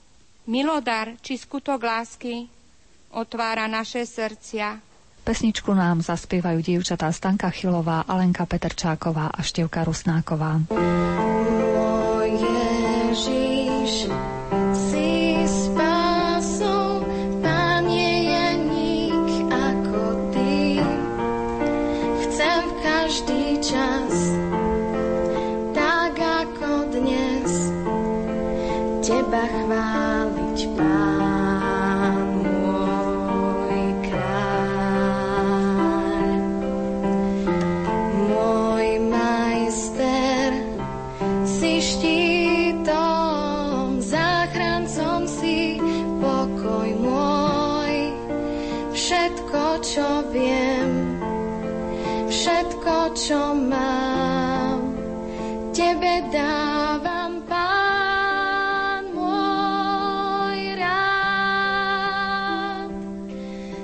[0.49, 2.49] milodar či skutok lásky,
[3.13, 4.81] otvára naše srdcia.
[5.25, 10.65] Pesničku nám zaspievajú dievčatá Stanka Chilová, Alenka Petrčáková a Števka Rusnáková.
[10.73, 13.48] Môj Ježiš,
[53.19, 54.95] čo mám,
[55.75, 61.27] tebe dávam, pán môj rád.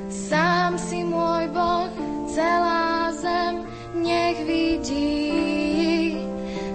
[0.07, 1.91] Sám si môj Boh,
[2.31, 3.67] celá zem
[3.99, 6.15] nech vidí.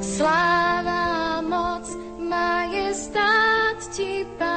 [0.04, 1.88] Sláva, moc,
[2.20, 4.49] majestát ti patrí.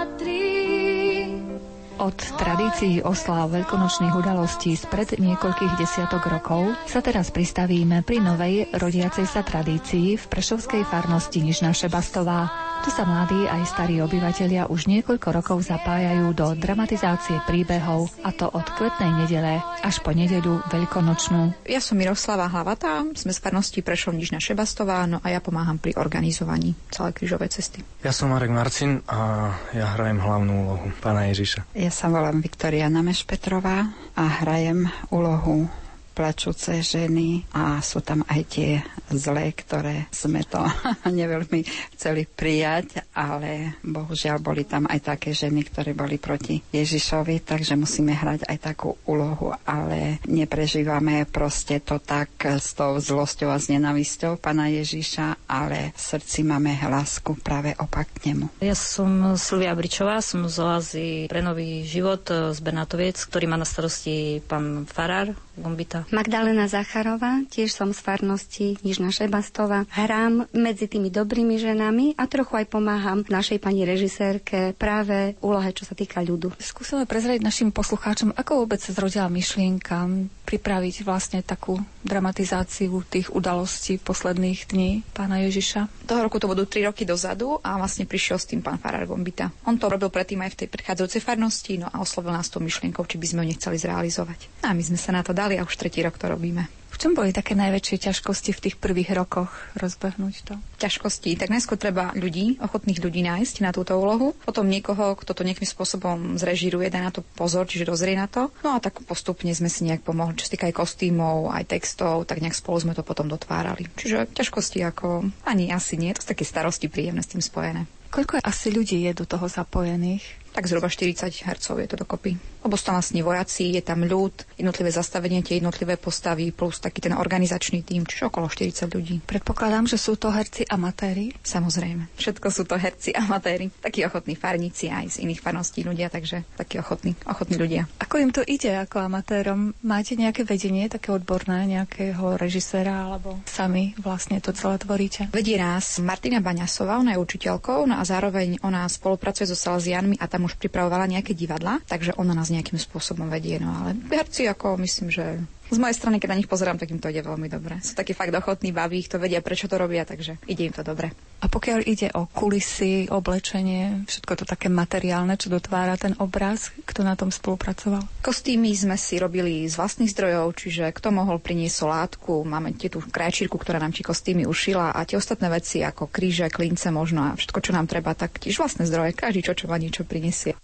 [2.03, 9.22] Od tradícií osláv veľkonočných udalostí spred niekoľkých desiatok rokov sa teraz pristavíme pri novej rodiacej
[9.22, 12.50] sa tradícii v Prešovskej farnosti Nižná Šebastová.
[12.82, 18.50] Tu sa mladí aj starí obyvatelia už niekoľko rokov zapájajú do dramatizácie príbehov, a to
[18.50, 21.62] od kvetnej nedele až po nedeľu veľkonočnú.
[21.70, 25.94] Ja som Miroslava Hlavatá, sme z farnosti Prešov Nižná Šebastová, no a ja pomáham pri
[25.94, 27.86] organizovaní celej krížovej cesty.
[28.03, 31.78] Ja som Marek Marcin a ja hrajem hlavnú úlohu pána Ježiša.
[31.78, 33.84] Ja sa volám Viktoria Nameš Petrová
[34.16, 35.82] a hrajem úlohu
[36.12, 38.70] plačúce ženy a sú tam aj tie
[39.10, 40.62] zlé, ktoré sme to
[41.08, 41.64] neveľmi
[41.96, 48.14] chceli prijať, ale bohužiaľ boli tam aj také ženy, ktoré boli proti Ježišovi, takže musíme
[48.14, 54.38] hrať aj takú úlohu, ale neprežívame proste to tak s tou zlosťou a s nenavisťou
[54.38, 58.52] Pana Ježiša, ale v srdci máme lásku práve opak k nemu.
[58.60, 63.64] Ja som Silvia Bričová, som z Oazy pre nový život z Bernatoviec, ktorý má na
[63.64, 66.09] starosti pán Farár Gombita.
[66.09, 69.84] Magdalena Zacharová, tiež som z farnosti Nižná Šebastova.
[69.92, 75.84] Hrám medzi tými dobrými ženami a trochu aj pomáham našej pani režisérke práve úlohe, čo
[75.84, 76.57] sa týka ľudu.
[76.57, 80.09] Skúsime prezrieť našim poslucháčom, ako vôbec sa zrodila myšlienka
[80.48, 86.09] pripraviť vlastne takú dramatizáciu tých udalostí posledných dní pána Ježiša.
[86.09, 89.53] Toho roku to budú 3 roky dozadu a vlastne prišiel s tým pán Farar Gombita.
[89.68, 93.05] On to robil predtým aj v tej predchádzajúcej farnosti, no a oslovil nás tou myšlienkou,
[93.07, 94.64] či by sme ho nechceli zrealizovať.
[94.66, 96.70] A my sme sa na to dali a už tretí rok to robíme.
[96.93, 99.49] V čom boli také najväčšie ťažkosti v tých prvých rokoch
[99.80, 100.55] rozbehnúť to?
[100.76, 101.40] Ťažkosti.
[101.40, 104.36] Tak najskôr treba ľudí, ochotných ľudí nájsť na túto úlohu.
[104.45, 108.53] Potom niekoho, kto to nejakým spôsobom zrežiruje, dá na to pozor, čiže dozrie na to.
[108.61, 112.28] No a tak postupne sme si nejak pomohli, čo sa týka aj kostýmov, aj textov,
[112.28, 113.88] tak nejak spolu sme to potom dotvárali.
[113.97, 117.88] Čiže ťažkosti ako ani asi nie, to sú také starosti príjemné s tým spojené.
[118.12, 120.41] Koľko asi ľudí je do toho zapojených?
[120.53, 122.36] Tak zhruba 40 hercov je to dokopy.
[122.62, 127.03] Lebo sú tam vlastne vojaci, je tam ľud, jednotlivé zastavenie, tie jednotlivé postavy, plus taký
[127.03, 129.16] ten organizačný tým, čiže okolo 40 ľudí.
[129.24, 131.34] Predpokladám, že sú to herci amatéri?
[131.42, 133.72] Samozrejme, všetko sú to herci amatéri.
[133.82, 137.90] Takí ochotní farníci aj z iných farností ľudia, takže takí ochotní, ochotní ľudia.
[137.98, 139.74] Ako im to ide ako amatérom?
[139.82, 145.32] Máte nejaké vedenie, také odborné, nejakého režiséra, alebo sami vlastne to celé tvoríte?
[145.34, 150.30] Vedie nás Martina Baňasová, ona je učiteľkou, no a zároveň ona spolupracuje so Salesianmi a
[150.30, 153.62] tam tam už pripravovala nejaké divadla, takže ona nás nejakým spôsobom vedie.
[153.62, 155.38] No ale herci ako myslím, že
[155.73, 157.81] z mojej strany, keď na nich pozerám, tak im to ide veľmi dobre.
[157.81, 160.85] Sú takí fakt ochotní, baví ich to, vedia, prečo to robia, takže ide im to
[160.85, 161.11] dobre.
[161.43, 167.03] A pokiaľ ide o kulisy, oblečenie, všetko to také materiálne, čo dotvára ten obraz, kto
[167.03, 168.07] na tom spolupracoval?
[168.23, 173.03] Kostýmy sme si robili z vlastných zdrojov, čiže kto mohol priniesť solátku, máme tie tú
[173.03, 177.35] krajčírku, ktorá nám či kostýmy ušila a tie ostatné veci ako kríže, klince možno a
[177.35, 180.55] všetko, čo nám treba, tak tiež vlastné zdroje, každý čo, čo má niečo prinesie.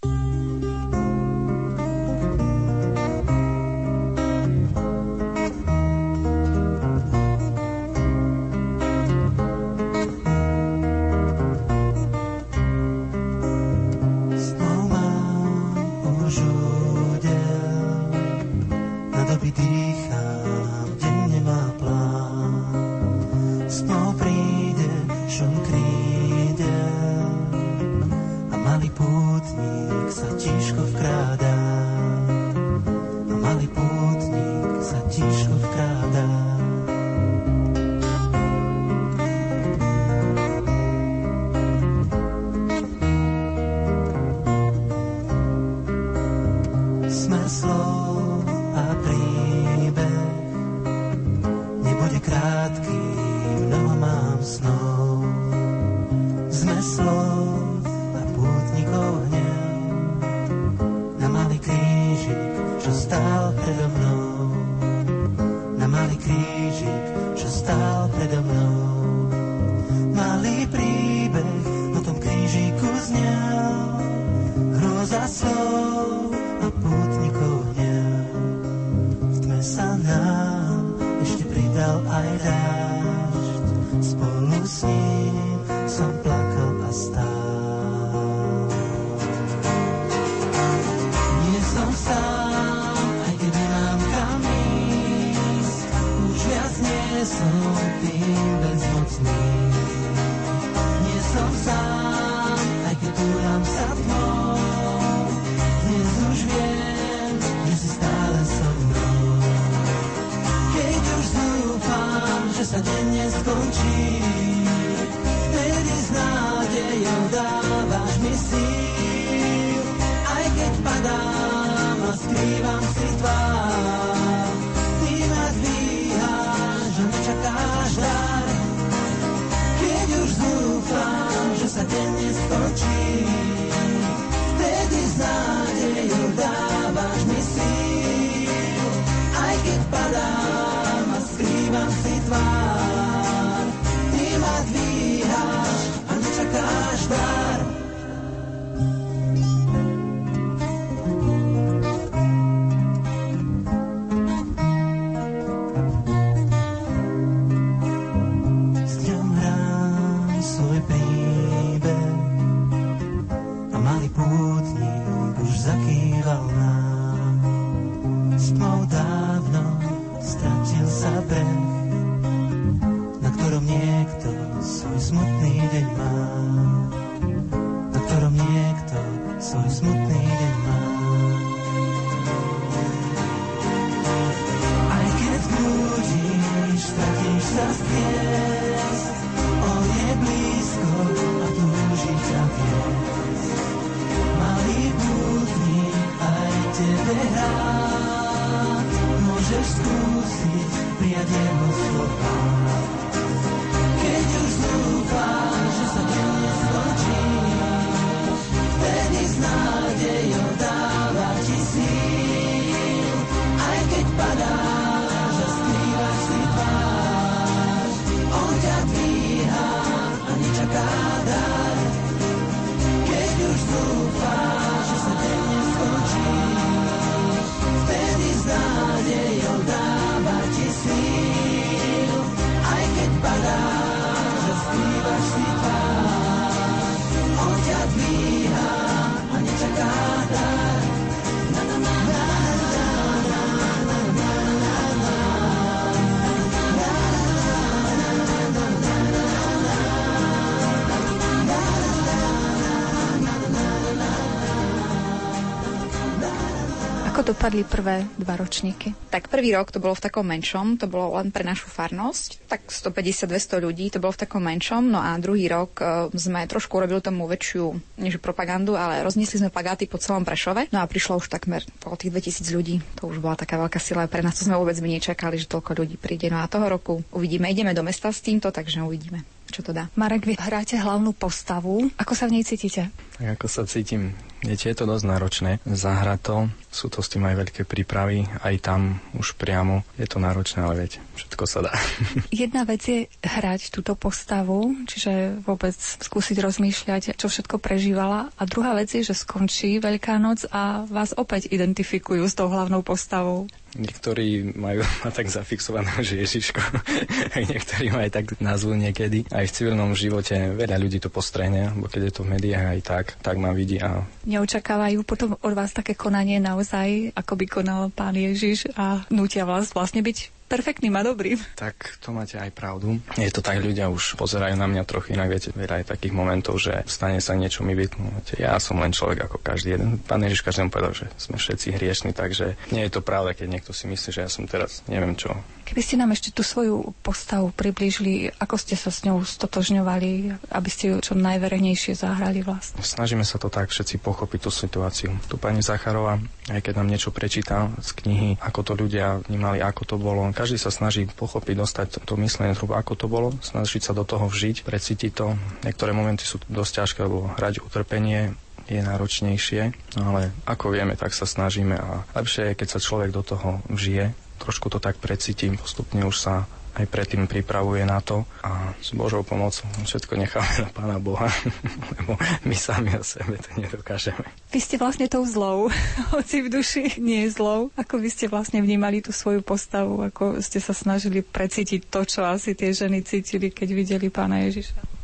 [257.49, 258.93] Dopadli prvé dva ročníky?
[259.09, 262.69] Tak prvý rok to bolo v takom menšom, to bolo len pre našu farnosť, tak
[262.69, 267.01] 150-200 ľudí, to bolo v takom menšom, no a druhý rok e, sme trošku urobili
[267.01, 271.33] tomu väčšiu, než propagandu, ale rozniesli sme plagáty po celom Prešove, no a prišlo už
[271.33, 274.45] takmer po tých 2000 ľudí, to už bola taká veľká sila aj pre nás, to
[274.45, 277.81] sme vôbec my nečakali, že toľko ľudí príde, no a toho roku uvidíme, ideme do
[277.81, 279.89] mesta s týmto, takže uvidíme čo to dá.
[279.97, 281.89] Marek, vy hráte hlavnú postavu.
[281.97, 282.93] Ako sa v nej cítite?
[283.17, 284.13] Tak ako sa cítim,
[284.43, 286.37] viete, je to dosť náročné zahrať to.
[286.69, 289.81] Sú to s tým aj veľké prípravy, aj tam už priamo.
[289.97, 291.73] Je to náročné, ale viete, všetko sa dá.
[292.33, 298.29] Jedna vec je hrať túto postavu, čiže vôbec skúsiť rozmýšľať, čo všetko prežívala.
[298.37, 302.85] A druhá vec je, že skončí Veľká noc a vás opäť identifikujú s tou hlavnou
[302.85, 303.49] postavou.
[303.77, 306.61] Niektorí majú ma tak zafixované, že Ježiško.
[307.51, 309.29] Niektorí ma aj tak nazvú niekedy.
[309.29, 312.81] Aj v civilnom živote veľa ľudí to postrehne, bo keď je to v médiách aj
[312.81, 317.81] tak, tak ma vidí a Neočakávajú potom od vás také konanie naozaj, ako by konal
[317.93, 321.37] pán Ježiš a nutia vás vlastne byť perfektným a dobrým.
[321.53, 322.97] Tak to máte aj pravdu.
[323.15, 326.57] Je to tak, ľudia už pozerajú na mňa trochu inak, viete, veľa je takých momentov,
[326.57, 328.09] že stane sa niečo mi vytknú.
[328.41, 330.01] Ja som len človek ako každý jeden.
[330.01, 333.71] Pán Ježiš každému povedal, že sme všetci hriešni, takže nie je to pravda, keď niekto
[333.71, 335.37] si myslí, že ja som teraz neviem čo.
[335.69, 340.69] Keby ste nám ešte tú svoju postavu priblížili, ako ste sa s ňou stotožňovali, aby
[340.73, 342.81] ste ju čo najverejnejšie zahrali vlastne.
[342.81, 345.13] Snažíme sa to tak všetci pochopiť tú situáciu.
[345.29, 346.17] Tu pani Zacharova,
[346.49, 350.57] aj keď nám niečo prečíta z knihy, ako to ľudia vnímali, ako to bolo, každý
[350.57, 354.65] sa snaží pochopiť, dostať to myslenie trubu, ako to bolo, snažiť sa do toho vžiť,
[354.65, 355.37] precítiť to.
[355.61, 358.33] Niektoré momenty sú dosť ťažké, lebo hrať utrpenie
[358.69, 359.61] je náročnejšie,
[359.97, 363.61] no ale ako vieme, tak sa snažíme a lepšie je, keď sa človek do toho
[363.69, 366.35] vžije, trošku to tak precítim, postupne už sa
[366.79, 371.27] aj predtým pripravuje na to a s Božou pomocou všetko necháme na Pána Boha,
[371.97, 372.15] lebo
[372.45, 374.23] my sami o sebe to nedokážeme.
[374.53, 375.67] Vy ste vlastne tou zlou,
[376.15, 377.73] hoci v duši nie je zlou.
[377.75, 382.23] Ako vy ste vlastne vnímali tú svoju postavu, ako ste sa snažili precítiť to, čo
[382.23, 384.98] asi tie ženy cítili, keď videli Pána Ježiša?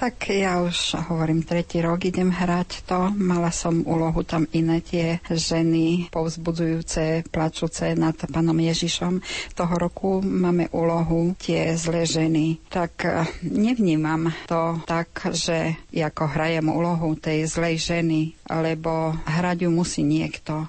[0.00, 3.12] Tak ja už hovorím, tretí rok idem hrať to.
[3.20, 9.20] Mala som úlohu tam iné tie ženy povzbudzujúce, plačúce nad pánom Ježišom.
[9.52, 12.64] Toho roku máme úlohu tie zlé ženy.
[12.72, 19.70] Tak eh, nevnímam to tak, že ako hrajem úlohu tej zlej ženy, lebo hrať ju
[19.70, 20.64] musí niekto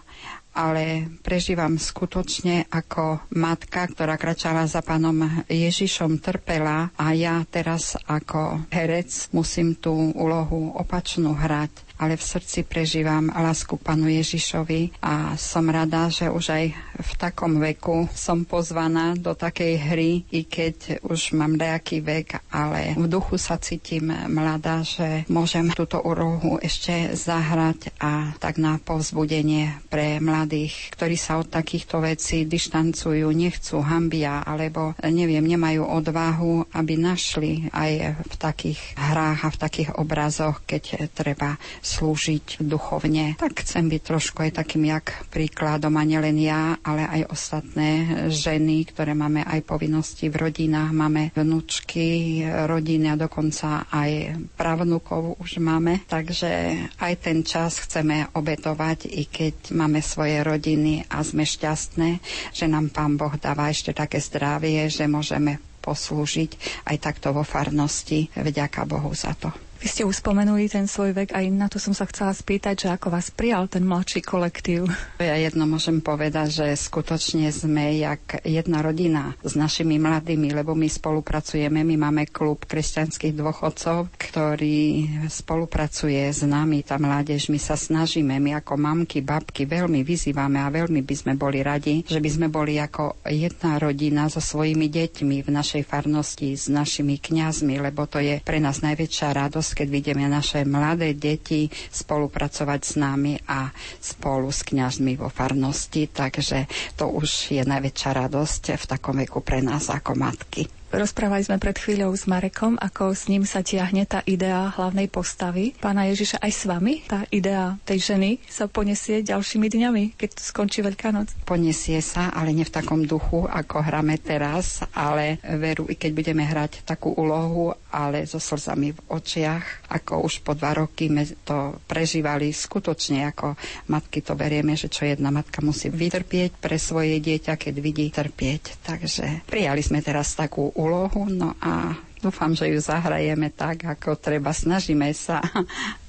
[0.52, 5.16] ale prežívam skutočne ako matka, ktorá kračala za pánom
[5.48, 12.66] Ježišom, trpela a ja teraz ako herec musím tú úlohu opačnú hrať ale v srdci
[12.66, 16.66] prežívam lásku panu Ježišovi a som rada, že už aj
[16.98, 22.98] v takom veku som pozvaná do takej hry, i keď už mám nejaký vek, ale
[22.98, 29.78] v duchu sa cítim mladá, že môžem túto úrohu ešte zahrať a tak na povzbudenie
[29.94, 36.94] pre mladých, ktorí sa od takýchto vecí dištancujú, nechcú, hambia, alebo neviem, nemajú odvahu, aby
[36.98, 41.62] našli aj v takých hrách a v takých obrazoch, keď treba
[41.92, 43.36] slúžiť duchovne.
[43.36, 47.90] Tak chcem byť trošku aj takým jak príkladom a nielen ja, ale aj ostatné
[48.32, 55.60] ženy, ktoré máme aj povinnosti v rodinách, máme vnúčky, rodiny a dokonca aj pravnúkov už
[55.60, 56.08] máme.
[56.08, 56.50] Takže
[56.96, 62.10] aj ten čas chceme obetovať, i keď máme svoje rodiny a sme šťastné,
[62.56, 68.30] že nám Pán Boh dáva ešte také zdravie, že môžeme poslúžiť aj takto vo farnosti.
[68.38, 69.71] Vďaka Bohu za to.
[69.82, 72.94] Vy ste už spomenuli ten svoj vek, aj na to som sa chcela spýtať, že
[72.94, 74.86] ako vás prijal ten mladší kolektív.
[75.18, 80.86] Ja jedno môžem povedať, že skutočne sme jak jedna rodina s našimi mladými, lebo my
[80.86, 88.38] spolupracujeme, my máme klub kresťanských dôchodcov, ktorý spolupracuje s nami, tá mládež, my sa snažíme,
[88.38, 92.48] my ako mamky, babky veľmi vyzývame a veľmi by sme boli radi, že by sme
[92.54, 98.22] boli ako jedna rodina so svojimi deťmi v našej farnosti, s našimi kňazmi, lebo to
[98.22, 104.50] je pre nás najväčšia radosť, keď vidíme naše mladé deti spolupracovať s nami a spolu
[104.52, 109.90] s kňazmi vo farnosti, takže to už je najväčšia radosť v takom veku pre nás
[109.90, 110.68] ako matky.
[110.92, 115.72] Rozprávali sme pred chvíľou s Marekom, ako s ním sa tiahne tá idea hlavnej postavy.
[115.80, 120.84] Pána Ježiša aj s vami tá idea tej ženy sa poniesie ďalšími dňami, keď skončí
[120.84, 121.32] Veľká noc?
[121.48, 126.44] Poniesie sa, ale nie v takom duchu, ako hráme teraz, ale veru, i keď budeme
[126.44, 131.76] hrať takú úlohu, ale so slzami v očiach, ako už po dva roky sme to
[131.86, 133.60] prežívali skutočne, ako
[133.92, 138.80] matky to berieme, že čo jedna matka musí vytrpieť pre svoje dieťa, keď vidí trpieť.
[138.82, 144.56] Takže prijali sme teraz takú úlohu, no a dúfam, že ju zahrajeme tak, ako treba.
[144.56, 145.44] Snažíme sa.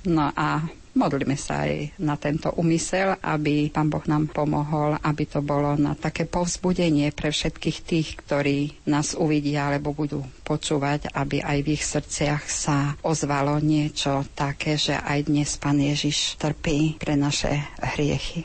[0.03, 0.63] No a
[0.93, 5.97] Modlíme sa aj na tento úmysel, aby Pán Boh nám pomohol, aby to bolo na
[5.97, 11.85] také povzbudenie pre všetkých tých, ktorí nás uvidia alebo budú počúvať, aby aj v ich
[11.89, 17.65] srdciach sa ozvalo niečo také, že aj dnes Pán Ježiš trpí pre naše
[17.97, 18.45] hriechy.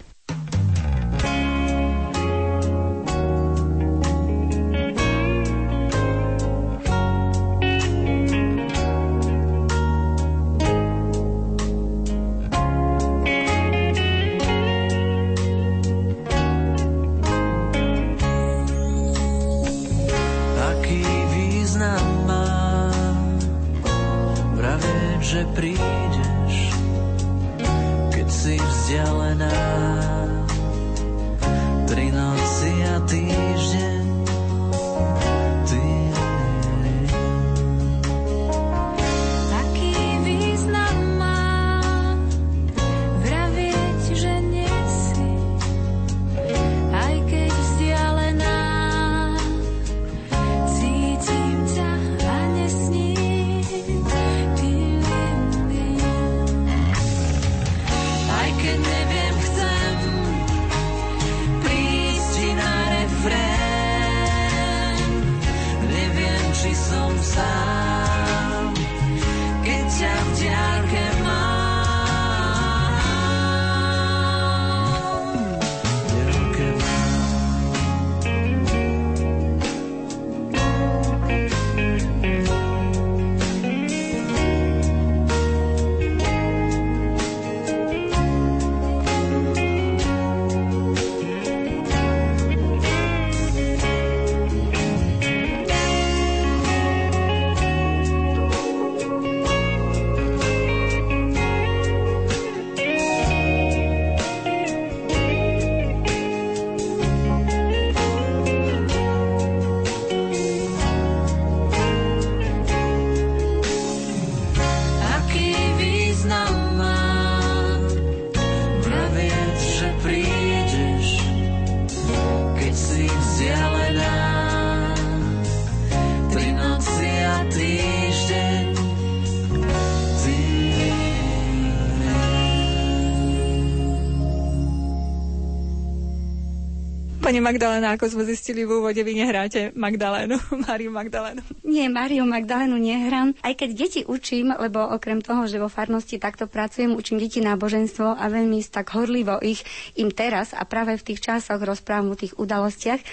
[137.27, 141.43] Pani Magdalena, ako sme zistili v úvode, vy nehráte Magdalénu, Máriu Magdalénu.
[141.67, 143.35] Nie, Máriu Magdalénu nehrám.
[143.43, 148.15] Aj keď deti učím, lebo okrem toho, že vo farnosti takto pracujem, učím deti náboženstvo
[148.15, 149.67] a veľmi tak horlivo ich
[149.99, 153.03] im teraz a práve v tých časoch rozprávam o tých udalostiach,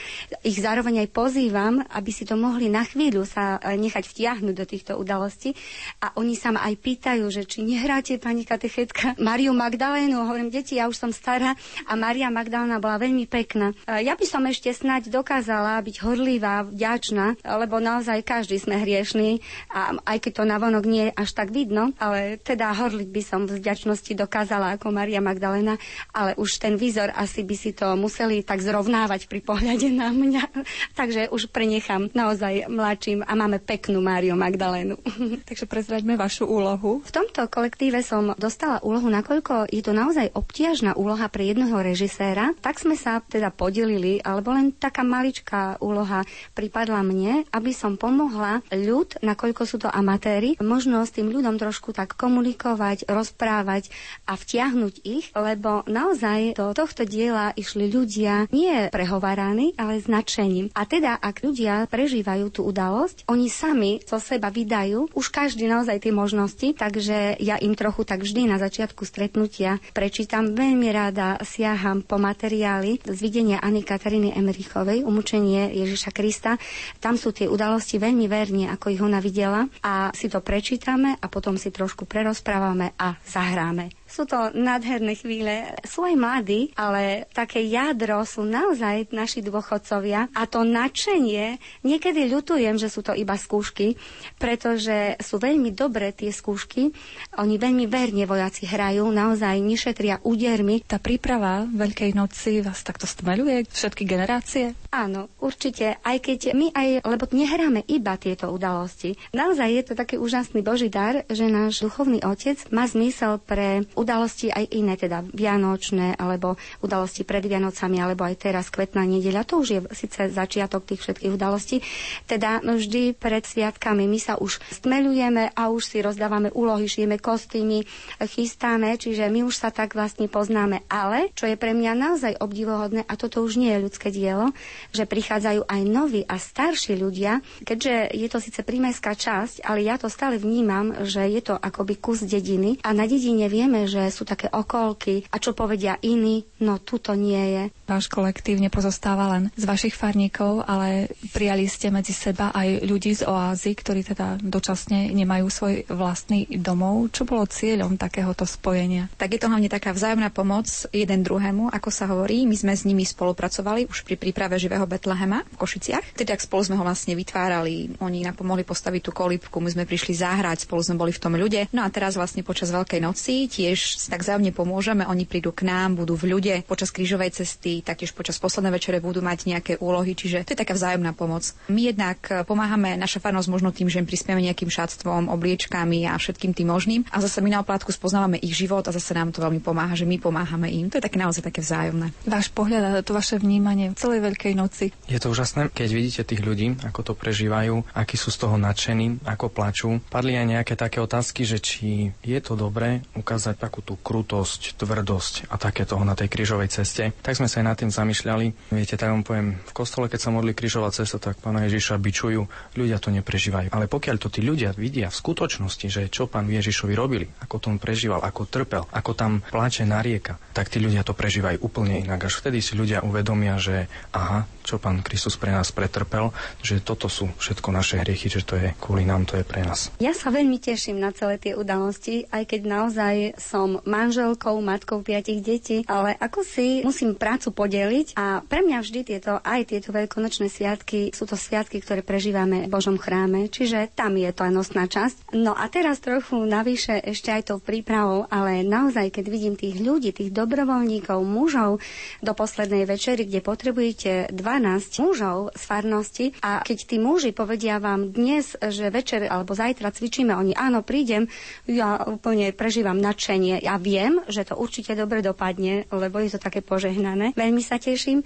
[0.46, 4.62] ich zároveň aj pozývam, aby si to mohli na chvíľu sa e, nechať vtiahnuť do
[4.70, 5.58] týchto udalostí.
[5.98, 10.30] A oni sa ma aj pýtajú, že či nehráte, pani katechetka, Máriu Magdalénu.
[10.30, 11.58] Hovorím, deti, ja už som stará
[11.90, 13.74] a Mária Magdaléna bola veľmi pekná.
[13.82, 19.40] E, ja by som ešte snať dokázala byť horlivá, vďačná, lebo naozaj každý sme hriešní
[19.72, 23.40] a aj keď to navonok nie je až tak vidno, ale teda horliť by som
[23.48, 25.80] vďačnosti dokázala ako Maria Magdalena,
[26.12, 30.44] ale už ten výzor asi by si to museli tak zrovnávať pri pohľade na mňa.
[30.98, 35.00] Takže už prenechám naozaj mladším a máme peknú Máriu Magdalénu.
[35.48, 37.00] Takže prezraďme vašu úlohu.
[37.06, 42.52] V tomto kolektíve som dostala úlohu, nakoľko je to naozaj obtiažná úloha pre jedného režiséra,
[42.60, 48.33] tak sme sa teda podelili alebo len taká maličká úloha pripadla mne, aby som pomohla
[48.68, 53.88] ľud, nakoľko sú to amatéri, možno s tým ľudom trošku tak komunikovať, rozprávať
[54.26, 60.74] a vtiahnuť ich, lebo naozaj do tohto diela išli ľudia nie prehováraní, ale značením.
[60.74, 66.02] A teda, ak ľudia prežívajú tú udalosť, oni sami zo seba vydajú už každý naozaj
[66.02, 70.52] tie možnosti, takže ja im trochu tak vždy na začiatku stretnutia prečítam.
[70.54, 76.56] Veľmi rada siaham po materiály z videnia Ani Kataríny Emerichovej, Umúčenie Ježiša Krista.
[76.98, 81.26] Tam sú tie udalosti veľmi verne, ako ich ona videla a si to prečítame a
[81.28, 83.90] potom si trošku prerozprávame a zahráme.
[84.14, 85.74] Sú to nádherné chvíle.
[85.82, 92.78] Sú aj mladí, ale také jadro sú naozaj naši dôchodcovia a to nadšenie, niekedy ľutujem,
[92.78, 93.98] že sú to iba skúšky,
[94.38, 96.94] pretože sú veľmi dobré tie skúšky.
[97.42, 100.86] Oni veľmi verne vojaci hrajú, naozaj nešetria údermi.
[100.86, 104.78] Tá príprava Veľkej noci vás takto stmeluje všetky generácie?
[104.94, 109.18] Áno, určite, aj keď my aj, lebo nehráme iba tieto udalosti.
[109.34, 114.52] Naozaj je to taký úžasný Boží dar, že náš duchovný otec má zmysel pre udalosti
[114.52, 119.48] aj iné, teda vianočné, alebo udalosti pred Vianocami, alebo aj teraz kvetná nedeľa.
[119.48, 121.80] To už je síce začiatok tých všetkých udalostí.
[122.28, 127.88] Teda vždy pred sviatkami my sa už stmelujeme a už si rozdávame úlohy, šijeme kostýmy,
[128.20, 130.84] chystáme, čiže my už sa tak vlastne poznáme.
[130.92, 134.52] Ale, čo je pre mňa naozaj obdivohodné, a toto už nie je ľudské dielo,
[134.92, 139.96] že prichádzajú aj noví a starší ľudia, keďže je to síce prímeská časť, ale ja
[139.96, 144.26] to stále vnímam, že je to akoby kus dediny a na dedine vieme, že sú
[144.26, 147.64] také okolky a čo povedia iní, no tuto nie je.
[147.84, 153.28] Váš kolektív nepozostáva len z vašich farníkov, ale prijali ste medzi seba aj ľudí z
[153.28, 157.12] oázy, ktorí teda dočasne nemajú svoj vlastný domov.
[157.12, 159.12] Čo bolo cieľom takéhoto spojenia?
[159.20, 162.48] Tak je to hlavne taká vzájomná pomoc jeden druhému, ako sa hovorí.
[162.48, 166.16] My sme s nimi spolupracovali už pri príprave živého Betlehema v Košiciach.
[166.16, 168.00] Teda spolu sme ho vlastne vytvárali.
[168.00, 171.36] Oni nám pomohli postaviť tú kolípku, my sme prišli zahrať, spolu sme boli v tom
[171.36, 171.68] ľude.
[171.76, 175.04] No a teraz vlastne počas Veľkej noci tiež si tak vzájomne pomôžeme.
[175.04, 179.20] Oni prídu k nám, budú v ľude počas krížovej cesty, taktiež počas poslednej večere budú
[179.20, 181.52] mať nejaké úlohy, čiže to je taká vzájomná pomoc.
[181.68, 186.56] My jednak pomáhame naša farnosť možno tým, že im prispieme nejakým šatstvom, obliečkami a všetkým
[186.56, 187.00] tým možným.
[187.12, 190.08] A zase my na oplátku spoznávame ich život a zase nám to veľmi pomáha, že
[190.08, 190.88] my pomáhame im.
[190.88, 192.14] To je také naozaj také vzájomné.
[192.24, 194.94] Váš pohľad a to vaše vnímanie celej Veľkej noci.
[195.10, 199.20] Je to úžasné, keď vidíte tých ľudí, ako to prežívajú, akí sú z toho nadšení,
[199.26, 199.90] ako plačú.
[200.08, 205.48] Padli aj nejaké také otázky, že či je to dobré ukázať takú tú krutosť, tvrdosť
[205.48, 207.16] a také toho na tej krížovej ceste.
[207.24, 208.74] Tak sme sa aj nad tým zamýšľali.
[208.76, 212.44] Viete, tak vám poviem, v kostole, keď sa modli krížová cesta, tak pána Ježiša bičujú,
[212.76, 213.72] ľudia to neprežívajú.
[213.72, 217.66] Ale pokiaľ to tí ľudia vidia v skutočnosti, že čo pán Ježišovi robili, ako to
[217.72, 222.04] on prežíval, ako trpel, ako tam pláče na rieka, tak tí ľudia to prežívajú úplne
[222.04, 222.28] inak.
[222.28, 226.32] Až vtedy si ľudia uvedomia, že aha, čo pán Kristus pre nás pretrpel,
[226.64, 229.92] že toto sú všetko naše hriechy, že to je kvôli nám, to je pre nás.
[230.00, 235.44] Ja sa veľmi teším na celé tie udalosti, aj keď naozaj som manželkou, matkou piatich
[235.44, 240.48] detí, ale ako si musím prácu podeliť a pre mňa vždy tieto, aj tieto veľkonočné
[240.48, 244.88] sviatky sú to sviatky, ktoré prežívame v Božom chráme, čiže tam je to aj nosná
[244.88, 245.36] časť.
[245.36, 250.16] No a teraz trochu navyše ešte aj tou prípravou, ale naozaj, keď vidím tých ľudí,
[250.16, 251.82] tých dobrovoľníkov, mužov
[252.24, 257.82] do poslednej večery, kde potrebujete dva 12 mužov z farnosti a keď tí muži povedia
[257.82, 261.26] vám dnes, že večer alebo zajtra cvičíme, oni áno, prídem,
[261.66, 263.66] ja úplne prežívam nadšenie.
[263.66, 267.34] Ja viem, že to určite dobre dopadne, lebo je to také požehnané.
[267.34, 268.22] Veľmi sa teším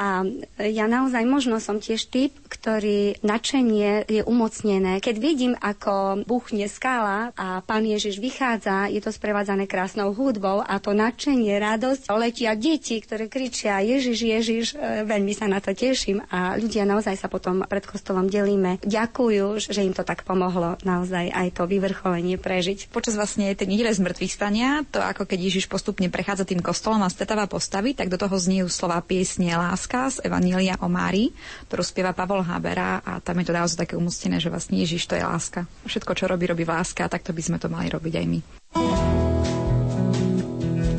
[0.00, 0.24] a
[0.56, 4.96] ja naozaj možno som tiež typ, ktorý nadšenie je umocnené.
[4.96, 10.80] Keď vidím, ako buchne skala a pán Ježiš vychádza, je to sprevádzané krásnou hudbou a
[10.80, 16.24] to nadšenie, radosť, letia deti, ktoré kričia Ježiš, Ježiš, e, veľmi sa na to teším
[16.28, 18.82] a ľudia naozaj sa potom pred kostolom delíme.
[18.82, 22.92] Ďakujú, že im to tak pomohlo naozaj aj to vyvrcholenie prežiť.
[22.92, 27.12] Počas vlastne tej nedele zmrtvých stania, to ako keď Ježiš postupne prechádza tým kostolom a
[27.12, 31.32] stretáva postavy, tak do toho zniejú slova piesne láska z Evanília o Márii,
[31.68, 35.14] ktorú spieva Pavol Habera a tam je to naozaj také umústené, že vlastne Ježiš to
[35.16, 35.64] je láska.
[35.86, 39.29] Všetko, čo robí, robí láska a takto by sme to mali robiť aj my.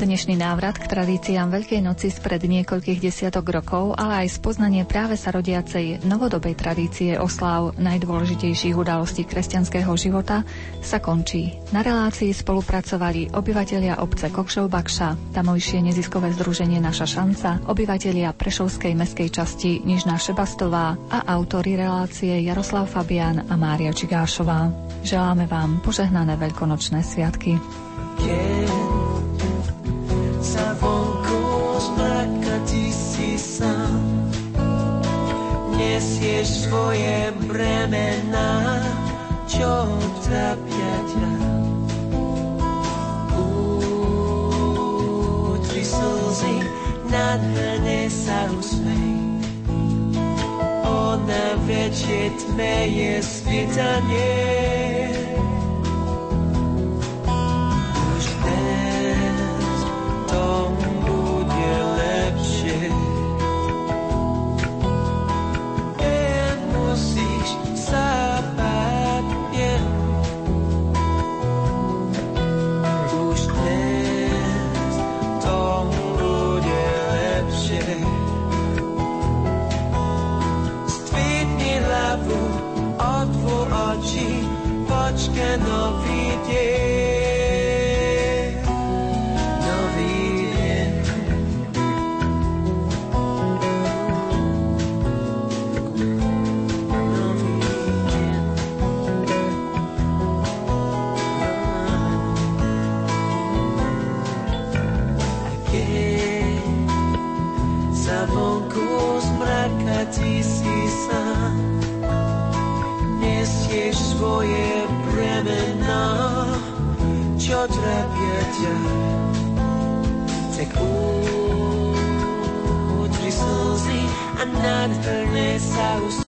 [0.02, 5.30] Dnešný návrat k tradíciám Veľkej noci spred niekoľkých desiatok rokov, ale aj spoznanie práve sa
[5.30, 10.42] rodiacej novodobej tradície osláv najdôležitejších udalostí kresťanského života
[10.82, 11.54] sa končí.
[11.70, 19.30] Na relácii spolupracovali obyvatelia obce Kokšov Bakša, tamojšie neziskové združenie Naša šanca, obyvatelia Prešovskej meskej
[19.30, 24.66] časti Nižná Šebastová a autori relácie Jaroslav Fabian a Mária Čigášová.
[25.06, 27.54] Želáme vám požehnané veľkonočné sviatky.
[28.18, 28.91] sa
[36.42, 38.82] nesieš svoje bremená,
[39.46, 39.86] čo
[40.26, 41.30] trápia ťa.
[45.54, 46.56] Útri slzy,
[47.06, 49.38] nádherne sa usmej.
[50.82, 55.21] Ona väčšie tme je svitanie.